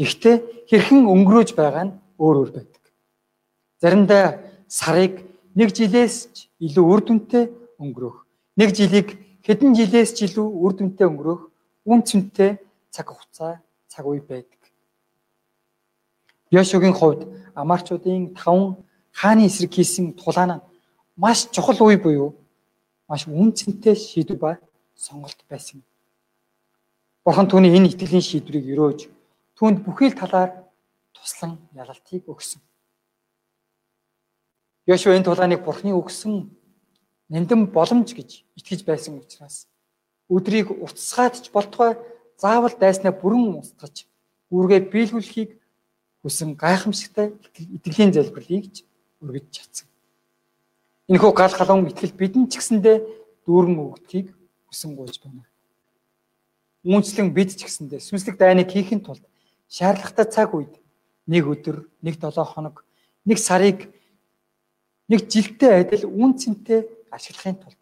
Гэхдээ 0.00 0.36
хэрхэн 0.70 1.04
өнгөрөөж 1.04 1.50
байгаа 1.52 1.84
нь 1.84 1.92
өөр 2.16 2.36
өөр 2.40 2.50
байдаг. 2.56 2.82
Заримдаа 3.76 4.24
сарыг 4.72 5.20
нэг 5.52 5.68
жилээс 5.76 6.16
ч 6.32 6.36
илүү 6.64 6.84
үр 6.92 7.00
дүнтэй 7.04 7.44
өнгөрөх, 7.76 8.16
нэг 8.56 8.70
жилийг 8.72 9.08
хэдэн 9.44 9.76
жилээс 9.76 10.16
ч 10.16 10.24
илүү 10.24 10.48
үр 10.64 10.72
дүнтэй 10.80 11.04
өнгөрөх 11.04 11.42
үн 11.84 12.00
цэнтэй 12.08 12.56
цаг 12.88 13.06
хугацаа 13.12 13.60
цаг 13.92 14.04
үе 14.08 14.24
байдаг. 14.24 14.62
Йошугийн 16.48 16.96
хувьд 16.96 17.28
амарчуудын 17.52 18.32
таван 18.32 18.80
хааны 19.12 19.44
эсрэг 19.44 19.76
хийсэн 19.76 20.16
тулаан 20.16 20.64
маш 21.16 21.48
чухал 21.50 21.78
үе 21.86 21.96
буюу 21.96 22.34
маш 23.08 23.26
үн 23.26 23.52
цэнтэй 23.52 23.94
шийдвэр 23.94 24.38
ба 24.38 24.50
сонголт 24.96 25.38
байсан. 25.48 25.82
Бурхан 27.24 27.48
түүний 27.48 27.74
энэ 27.76 27.94
итгэлийн 27.94 28.24
шийдвэрийг 28.24 28.66
өрөөж 28.74 29.00
түүнд 29.56 29.84
бүхий 29.86 30.10
л 30.10 30.18
талаар 30.18 30.66
туслан 31.14 31.58
ялалтыг 31.72 32.26
өгсөн. 32.26 32.60
Йошуа 34.86 35.16
энэ 35.16 35.24
тулааныг 35.24 35.64
Бурханы 35.64 35.94
өгсөн 35.96 36.50
нандин 37.28 37.70
боломж 37.72 38.12
гэж 38.12 38.44
итгэж 38.58 38.84
байсан 38.84 39.22
учраас 39.22 39.66
өдрийг 40.28 40.68
уцсгаад 40.74 41.40
ч 41.40 41.48
болтугай 41.54 41.96
заавал 42.36 42.74
дайснаа 42.76 43.14
бүрэн 43.14 43.62
устгаж 43.62 44.04
үүргээ 44.52 44.90
биелүүлэхийг 44.92 45.50
хүсэн 46.20 46.56
гайхамшигтай 46.58 47.32
итгэлийн 47.76 48.12
залбирлыг 48.12 48.64
ч 48.74 48.84
өргөж 49.22 49.46
чадсан. 49.48 49.88
Энэхүү 51.04 51.32
гал 51.36 51.52
халуун 51.52 51.92
итгэл 51.92 52.16
бидэнд 52.16 52.48
ч 52.48 52.56
гэсэндээ 52.56 52.96
дүүрэн 53.44 53.76
өгдгийг 53.76 54.32
хүсэн 54.72 54.96
гуйж 54.96 55.20
байна. 55.20 55.44
Үүнчлэн 56.80 57.28
бид 57.28 57.52
ч 57.52 57.68
гэсэндээ 57.68 58.00
сүнслэг 58.00 58.40
дайныг 58.40 58.72
хийхин 58.72 59.04
тулд 59.04 59.20
шаардлагатай 59.68 60.24
цаг 60.32 60.56
үед 60.56 60.80
нэг 61.28 61.44
өдөр, 61.44 61.84
нэг 62.00 62.16
7 62.16 62.40
хоног, 62.40 62.88
нэг 63.28 63.36
сарыг 63.36 63.92
нэг 65.12 65.28
жилдээ 65.28 65.84
адил 65.84 66.08
үн 66.08 66.40
цэнтэй 66.40 66.88
ашиглахын 67.12 67.60
тулд 67.60 67.80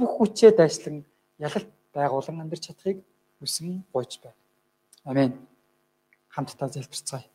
бүх 0.00 0.10
хүчээ 0.16 0.56
дайшлан 0.56 1.04
ялалт 1.36 1.68
байгуулан 1.92 2.40
амьдарч 2.40 2.72
чадахыг 2.72 3.04
хүсэн 3.36 3.84
гуйж 3.92 4.16
байна. 4.24 4.40
Амен. 5.04 5.36
Хамтдаа 6.32 6.72
залбирцгаая. 6.72 7.28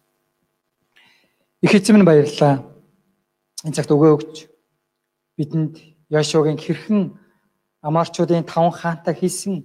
Их 1.62 1.74
эзэм 1.78 2.02
нь 2.02 2.06
баярлалаа. 2.10 2.66
Энэ 3.62 3.78
цагт 3.78 3.94
өгөө 3.94 4.14
өгч 4.18 4.57
бидэнд 5.38 5.76
Яшогийн 6.10 6.58
хэрхэн 6.58 7.02
амарчуудын 7.88 8.44
таван 8.44 8.72
хаантай 8.72 9.16
хийсэн 9.16 9.56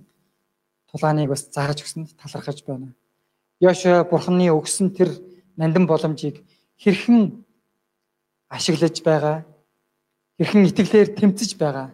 тулааныг 0.91 1.29
бас 1.33 1.49
зааж 1.49 1.79
өгсөнд 1.83 2.13
талархаж 2.21 2.59
байна. 2.69 2.95
Яшо 3.61 4.05
бурхны 4.11 4.47
өгсөн 4.53 4.93
тэр 4.93 5.11
нандин 5.57 5.87
боломжийг 5.87 6.45
хэрхэн 6.83 7.45
ашиглаж 8.53 8.97
байгаа 9.01 9.37
хэрхэн 10.37 10.69
итгэлээр 10.69 11.09
тэмцэж 11.17 11.51
байгаа 11.57 11.89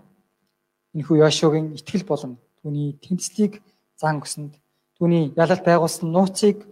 энэхүү 0.94 1.16
Яшогийн 1.28 1.76
итгэл 1.78 2.04
болон 2.08 2.32
түүний 2.62 2.98
тэмцлийг 2.98 3.62
зан 4.00 4.18
өгсөнд 4.18 4.58
түүний 4.98 5.30
ялалт 5.36 5.62
байгуулсан 5.62 6.10
нууцыг 6.10 6.66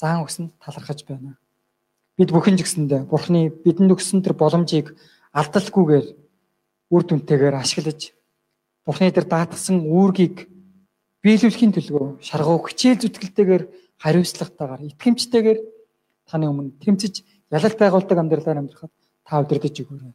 зан 0.00 0.22
өгсөнд 0.24 0.50
талархаж 0.58 1.06
байна. 1.06 1.38
Бид 2.18 2.34
бүхэн 2.34 2.58
ч 2.58 2.66
гэсэндээ 2.66 3.06
Бурхны 3.06 3.50
бидэнд 3.50 3.94
өгсөн 3.94 4.26
тэр 4.26 4.34
боломжийг 4.34 4.98
алдалгүйгээр 5.30 6.06
үр 6.92 7.02
дүнтэйгээр 7.04 7.56
ашиглаж 7.56 8.12
Бурхны 8.84 9.12
тэр 9.12 9.28
даатгсан 9.28 9.84
үүргийг 9.84 10.48
биелүүлэхийн 11.20 11.76
төлөө 11.76 12.24
шаргуу 12.24 12.64
хичээл 12.64 13.04
зүтгэлтэйгээр 13.04 13.64
хариуцлагатайгаар 14.00 14.82
итгэмжтэйгээр 14.88 15.58
таны 16.24 16.48
өмнө 16.48 16.80
тэмцэж 16.80 17.20
ялалт 17.52 17.76
байгуулдаг 17.76 18.16
амьдралаар 18.16 18.60
амьдрахад 18.64 18.92
та 19.28 19.40
удирдах 19.44 19.76
өгөөрэй. 19.76 20.14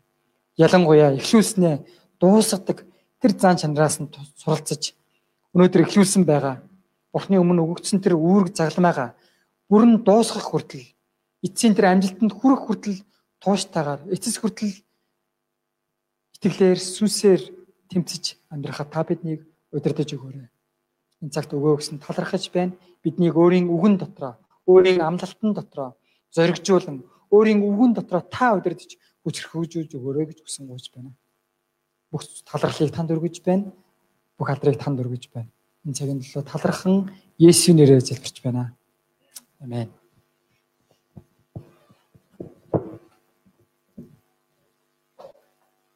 Ялангуяа 0.57 1.13
эхлүүлснээ 1.19 1.75
дуусгадаг 2.17 2.85
тэр 3.21 3.31
зан 3.37 3.61
чанараас 3.61 4.01
нь 4.01 4.09
суралцаж 4.41 4.97
өнөөдөр 5.53 5.85
эхлүүлсэн 5.85 6.25
байгаа 6.25 6.65
Бурхны 7.13 7.37
өмнө 7.37 7.61
өгөгдсөн 7.61 8.01
тэр 8.01 8.17
үүрэг 8.17 8.57
загламайгаа 8.57 9.13
бүрэн 9.69 10.01
дуусгах 10.01 10.49
хүртэл 10.49 10.85
эцсийн 11.45 11.77
тэр 11.77 11.93
амжилтанд 11.93 12.33
хүрэх 12.33 12.61
хүртэл 12.65 13.05
тууштайгаар 13.37 14.01
эцэс 14.09 14.41
хүртэл 14.41 14.73
итгэлээр 16.43 16.79
сүнсээр 16.79 17.41
тэмцэж 17.87 18.51
амьдрахад 18.51 18.91
та 18.91 19.07
биднийг 19.07 19.47
удирдах 19.71 20.11
өгөөрэй. 20.11 20.51
Энэ 21.23 21.31
цагт 21.31 21.55
өгөө 21.55 21.79
өгсөн 21.79 22.03
талархаж 22.03 22.51
байна. 22.51 22.75
Биднийг 22.99 23.39
өөрийн 23.39 23.71
үгэн 23.71 23.95
дотроо, 23.95 24.35
өөрийн 24.67 24.99
амлалтан 24.99 25.55
дотроо 25.55 25.95
зоригжуулан, 26.35 27.07
өөрийн 27.31 27.63
үгэн 27.63 27.95
дотроо 27.95 28.21
та 28.27 28.51
удирдах 28.59 28.99
хүчрхүүжүүлж 29.23 29.95
өгөөрэй 29.95 30.25
гэж 30.27 30.39
хүсэн 30.43 30.67
гуйж 30.67 30.91
байна 30.91 31.15
бүх 32.13 32.29
талархлыг 32.45 32.93
танд 32.93 33.09
өргөж 33.09 33.41
байна. 33.41 33.73
Бүх 34.37 34.53
алдрыг 34.53 34.77
танд 34.77 35.01
өргөж 35.01 35.33
байна. 35.33 35.49
Энэ 35.81 35.97
цагийн 35.97 36.21
төлөө 36.21 36.45
талархан 36.45 37.09
Есүс 37.41 37.73
нэрээр 37.73 38.05
залбирч 38.05 38.37
байна. 38.45 38.77
Амен. 39.57 39.89